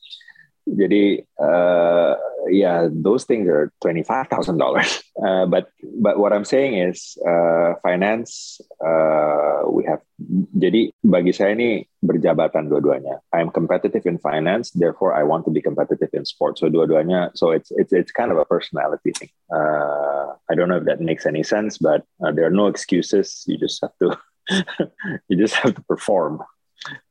jadi 0.77 1.25
uh, 1.41 2.13
yeah, 2.51 2.87
those 2.91 3.25
things 3.25 3.47
are 3.47 3.71
twenty 3.81 4.03
five 4.03 4.27
thousand 4.27 4.57
dollars. 4.57 5.03
Uh, 5.19 5.43
but 5.43 5.67
but 5.99 6.15
what 6.15 6.31
I'm 6.31 6.47
saying 6.47 6.79
is 6.79 7.19
uh, 7.27 7.75
finance 7.83 8.61
uh, 8.79 9.67
we 9.67 9.83
have. 9.83 9.99
Jadi 10.55 10.95
bagi 11.03 11.35
saya 11.35 11.59
ini 11.59 11.83
berjabatan 11.99 12.71
dua-duanya. 12.71 13.19
I'm 13.35 13.51
competitive 13.51 14.07
in 14.07 14.15
finance, 14.23 14.71
therefore 14.71 15.11
I 15.11 15.27
want 15.27 15.43
to 15.43 15.51
be 15.51 15.59
competitive 15.59 16.07
in 16.15 16.23
sports. 16.23 16.63
So 16.63 16.71
dua-duanya. 16.71 17.35
So 17.35 17.51
it's 17.51 17.67
it's 17.75 17.91
it's 17.91 18.15
kind 18.15 18.31
of 18.31 18.39
a 18.39 18.47
personality 18.47 19.11
thing. 19.11 19.27
Uh, 19.51 20.39
I 20.47 20.55
don't 20.55 20.71
know 20.71 20.79
if 20.79 20.87
that 20.87 21.03
makes 21.03 21.27
any 21.27 21.43
sense, 21.43 21.75
but 21.75 22.07
uh, 22.23 22.31
there 22.31 22.47
are 22.47 22.55
no 22.55 22.71
excuses. 22.71 23.43
You 23.43 23.59
just 23.59 23.83
have 23.83 23.91
to 23.99 24.15
you 25.27 25.35
just 25.35 25.59
have 25.59 25.75
to 25.75 25.83
perform. 25.83 26.39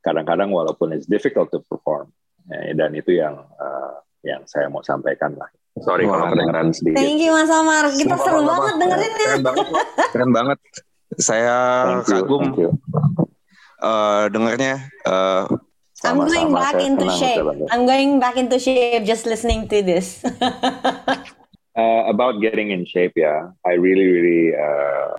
Kadang-kadang 0.01 0.49
walaupun 0.49 0.97
it's 0.97 1.05
difficult 1.05 1.53
to 1.53 1.61
perform, 1.69 2.09
dan 2.49 2.91
itu 2.97 3.21
yang 3.21 3.37
uh, 3.61 3.93
yang 4.25 4.43
saya 4.49 4.67
mau 4.67 4.81
sampaikan 4.81 5.37
lah. 5.37 5.47
Sorry 5.79 6.03
kalau 6.03 6.27
kedengeran 6.33 6.75
sedikit. 6.75 6.97
Thank 6.99 7.23
you 7.23 7.31
Mas 7.31 7.47
Omar. 7.47 7.87
Kita 7.93 8.15
Sama 8.19 8.25
seru 8.25 8.41
banget 8.43 8.73
dengerinnya. 8.81 9.27
Keren 9.29 9.43
banget. 9.45 9.67
Keren 10.11 10.31
banget. 10.33 10.59
Saya 11.19 11.55
kagum 12.03 12.43
uh, 13.79 14.23
dengarnya. 14.29 14.89
Uh, 15.07 15.47
I'm 16.03 16.23
going 16.23 16.51
back 16.55 16.79
into 16.79 17.07
shape. 17.11 17.43
I'm 17.71 17.83
going 17.83 18.19
back 18.23 18.37
into 18.39 18.59
shape 18.59 19.03
just 19.03 19.27
listening 19.27 19.67
to 19.67 19.83
this. 19.83 20.23
uh, 20.23 21.19
about 22.13 22.39
getting 22.39 22.71
in 22.71 22.87
shape 22.87 23.13
ya, 23.19 23.51
I 23.67 23.75
really 23.75 24.07
really 24.07 24.43
uh, 24.55 25.11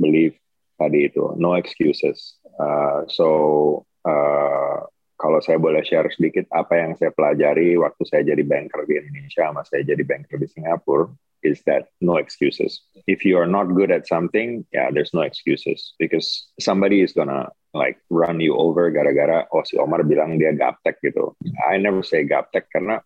believe 0.00 0.36
tadi 0.80 1.12
itu 1.12 1.36
no 1.36 1.56
excuses. 1.56 2.40
Uh, 2.56 3.04
so 3.12 3.84
uh, 4.08 4.88
kalau 5.16 5.40
saya 5.40 5.56
boleh 5.56 5.80
share 5.80 6.08
sedikit 6.12 6.44
apa 6.52 6.76
yang 6.76 6.92
saya 6.96 7.12
pelajari 7.12 7.76
waktu 7.80 8.02
saya 8.04 8.22
jadi 8.22 8.44
banker 8.44 8.84
di 8.84 9.00
Indonesia 9.00 9.48
sama 9.48 9.64
saya 9.64 9.82
jadi 9.84 10.04
banker 10.04 10.36
di 10.36 10.48
Singapura 10.48 11.08
is 11.46 11.62
that 11.68 11.88
no 12.00 12.16
excuses. 12.16 12.82
If 13.06 13.24
you 13.24 13.38
are 13.38 13.46
not 13.46 13.70
good 13.70 13.94
at 13.94 14.08
something, 14.08 14.66
yeah, 14.72 14.90
there's 14.90 15.14
no 15.14 15.22
excuses 15.22 15.94
because 15.98 16.48
somebody 16.58 17.00
is 17.00 17.12
gonna 17.12 17.48
like 17.76 18.00
run 18.10 18.40
you 18.40 18.56
over 18.56 18.90
gara-gara 18.90 19.46
oh 19.52 19.62
si 19.62 19.76
Omar 19.78 20.02
bilang 20.02 20.40
dia 20.40 20.52
gaptek 20.56 20.98
gitu. 21.04 21.36
I 21.68 21.78
never 21.78 22.02
say 22.02 22.24
gaptek 22.26 22.66
karena 22.72 22.98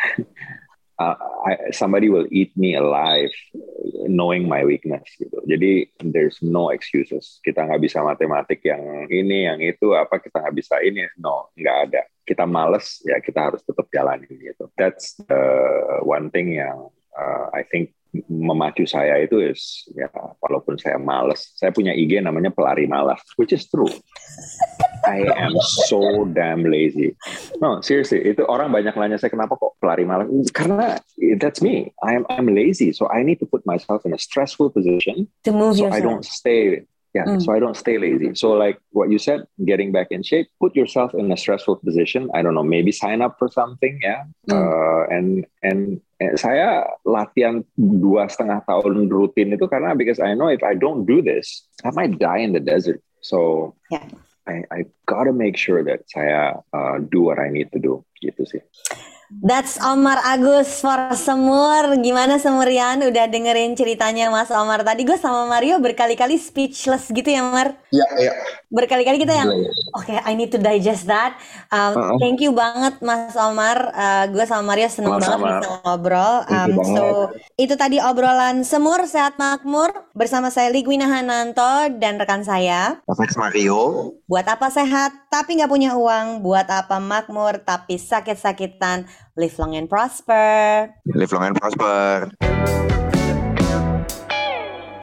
uh, 0.98 1.16
I, 1.46 1.70
somebody 1.70 2.08
will 2.08 2.26
eat 2.30 2.56
me 2.56 2.74
alive 2.74 3.30
knowing 4.06 4.48
my 4.48 4.64
weakness 4.64 5.04
gitu. 5.18 5.42
Jadi 5.44 5.90
there's 6.00 6.40
no 6.40 6.70
excuses. 6.70 7.40
Kita 7.42 7.66
nggak 7.66 7.82
bisa 7.82 8.00
matematik 8.04 8.62
yang 8.64 9.08
ini, 9.10 9.48
yang 9.50 9.60
itu, 9.60 9.92
apa 9.96 10.20
kita 10.20 10.40
nggak 10.40 10.56
bisa 10.56 10.78
ini. 10.80 11.04
No, 11.18 11.50
nggak 11.58 11.76
ada. 11.90 12.02
Kita 12.24 12.48
males, 12.48 13.04
ya 13.04 13.20
kita 13.20 13.52
harus 13.52 13.60
tetap 13.66 13.90
jalanin 13.92 14.32
gitu. 14.32 14.70
That's 14.78 15.18
the 15.28 15.44
one 16.04 16.32
thing 16.32 16.56
yang 16.56 16.88
uh, 17.14 17.52
I 17.52 17.66
think 17.68 17.92
memacu 18.30 18.86
saya 18.86 19.18
itu 19.18 19.42
is 19.42 19.86
ya 19.94 20.06
walaupun 20.38 20.78
saya 20.78 21.00
males, 21.02 21.50
saya 21.58 21.74
punya 21.74 21.90
IG 21.90 22.22
namanya 22.22 22.54
pelari 22.54 22.86
malas, 22.86 23.18
which 23.34 23.50
is 23.50 23.66
true. 23.66 23.90
I 25.04 25.26
am 25.36 25.52
so 25.86 26.24
damn 26.32 26.64
lazy. 26.64 27.18
No, 27.60 27.82
seriously, 27.84 28.24
itu 28.24 28.46
orang 28.46 28.72
banyak 28.72 28.94
nanya 28.96 29.18
saya 29.18 29.34
kenapa 29.34 29.58
kok 29.58 29.76
pelari 29.82 30.06
malas? 30.06 30.30
Karena 30.54 31.02
that's 31.42 31.60
me. 31.60 31.90
I'm 32.00 32.22
I'm 32.30 32.48
lazy, 32.48 32.94
so 32.94 33.10
I 33.10 33.26
need 33.26 33.42
to 33.42 33.48
put 33.50 33.66
myself 33.66 34.06
in 34.06 34.14
a 34.14 34.20
stressful 34.20 34.70
position 34.70 35.28
to 35.44 35.50
move 35.52 35.76
so 35.76 35.90
yourself. 35.90 35.98
I 35.98 36.06
don't 36.06 36.24
stay 36.24 36.86
yeah 37.14 37.24
mm. 37.24 37.40
so 37.42 37.54
i 37.54 37.58
don't 37.58 37.76
stay 37.76 37.96
lazy 37.96 38.34
so 38.34 38.52
like 38.52 38.78
what 38.90 39.10
you 39.10 39.18
said 39.18 39.46
getting 39.64 39.92
back 39.92 40.08
in 40.10 40.22
shape 40.22 40.48
put 40.60 40.74
yourself 40.74 41.14
in 41.14 41.30
a 41.30 41.36
stressful 41.36 41.76
position 41.76 42.28
i 42.34 42.42
don't 42.42 42.54
know 42.54 42.66
maybe 42.66 42.92
sign 42.92 43.22
up 43.22 43.38
for 43.38 43.48
something 43.48 43.98
yeah 44.02 44.24
mm. 44.50 44.54
uh, 44.54 45.06
and 45.14 45.46
and 45.62 46.00
saya 46.38 46.88
latihan 47.04 47.66
dua 47.76 48.30
setengah 48.30 48.62
tahun 48.64 49.10
rutin 49.10 49.54
itu 49.54 49.66
karena 49.66 49.92
because 49.92 50.22
I 50.22 50.32
know 50.32 50.48
if 50.48 50.62
I 50.62 50.78
don't 50.78 51.04
do 51.04 51.20
this 51.20 51.66
I 51.82 51.90
might 51.92 52.16
die 52.16 52.40
in 52.46 52.54
the 52.54 52.62
desert 52.62 53.02
so 53.20 53.72
yeah. 53.90 54.06
I 54.46 54.64
I 54.70 54.78
gotta 55.08 55.32
make 55.32 55.56
sure 55.56 55.82
that 55.84 56.04
saya 56.08 56.60
uh, 56.72 56.96
do 57.00 57.24
what 57.24 57.40
I 57.40 57.48
need 57.48 57.72
to 57.72 57.80
do 57.80 58.04
gitu 58.20 58.44
sih. 58.44 58.62
That's 59.42 59.82
Omar 59.82 60.22
Agus 60.22 60.78
for 60.78 61.10
Semur. 61.18 61.98
Gimana 61.98 62.38
Semurian? 62.38 63.02
Udah 63.02 63.26
dengerin 63.26 63.74
ceritanya 63.74 64.30
Mas 64.30 64.52
Omar 64.54 64.86
tadi? 64.86 65.02
Gue 65.02 65.18
sama 65.18 65.50
Mario 65.50 65.82
berkali-kali 65.82 66.38
speechless 66.38 67.10
gitu 67.10 67.26
ya, 67.26 67.42
Mar? 67.42 67.74
Iya, 67.90 68.06
iya. 68.20 68.32
Berkali-kali 68.70 69.18
kita 69.18 69.34
yang, 69.34 69.50
iya. 69.50 69.70
oke, 69.96 70.06
okay, 70.06 70.18
I 70.22 70.38
need 70.38 70.54
to 70.54 70.60
digest 70.62 71.10
that. 71.10 71.34
Um, 71.74 71.94
uh 71.94 72.14
-huh. 72.14 72.18
Thank 72.22 72.46
you 72.46 72.54
banget 72.54 73.02
Mas 73.02 73.34
Omar. 73.34 73.90
Uh, 73.90 74.24
gue 74.30 74.44
sama 74.46 74.76
Mario 74.76 74.86
seneng 74.86 75.18
banget 75.18 75.40
bisa 75.42 75.82
ngobrol. 75.82 76.34
Um, 76.46 76.70
so 76.94 77.04
itu 77.58 77.74
tadi 77.74 77.98
obrolan 77.98 78.62
Semur 78.62 79.02
Sehat 79.08 79.34
Makmur 79.40 80.14
bersama 80.14 80.52
saya 80.52 80.70
Ligwina 80.70 81.10
Hananto 81.10 81.90
dan 81.98 82.22
rekan 82.22 82.46
saya. 82.46 83.02
Mas 83.08 83.18
Mario. 83.34 84.14
Buat 84.30 84.46
apa 84.46 84.70
sehat 84.70 85.10
tapi 85.32 85.58
nggak 85.58 85.70
punya 85.72 85.98
uang? 85.98 86.44
Buat 86.44 86.70
apa 86.70 87.02
makmur 87.02 87.58
tapi 87.66 87.98
sakit-sakitan? 87.98 89.23
Live 89.36 89.58
long 89.58 89.74
and 89.76 89.88
prosper. 89.88 90.94
Live 91.06 91.32
long 91.32 91.44
and 91.44 91.56
prosper. 91.60 93.02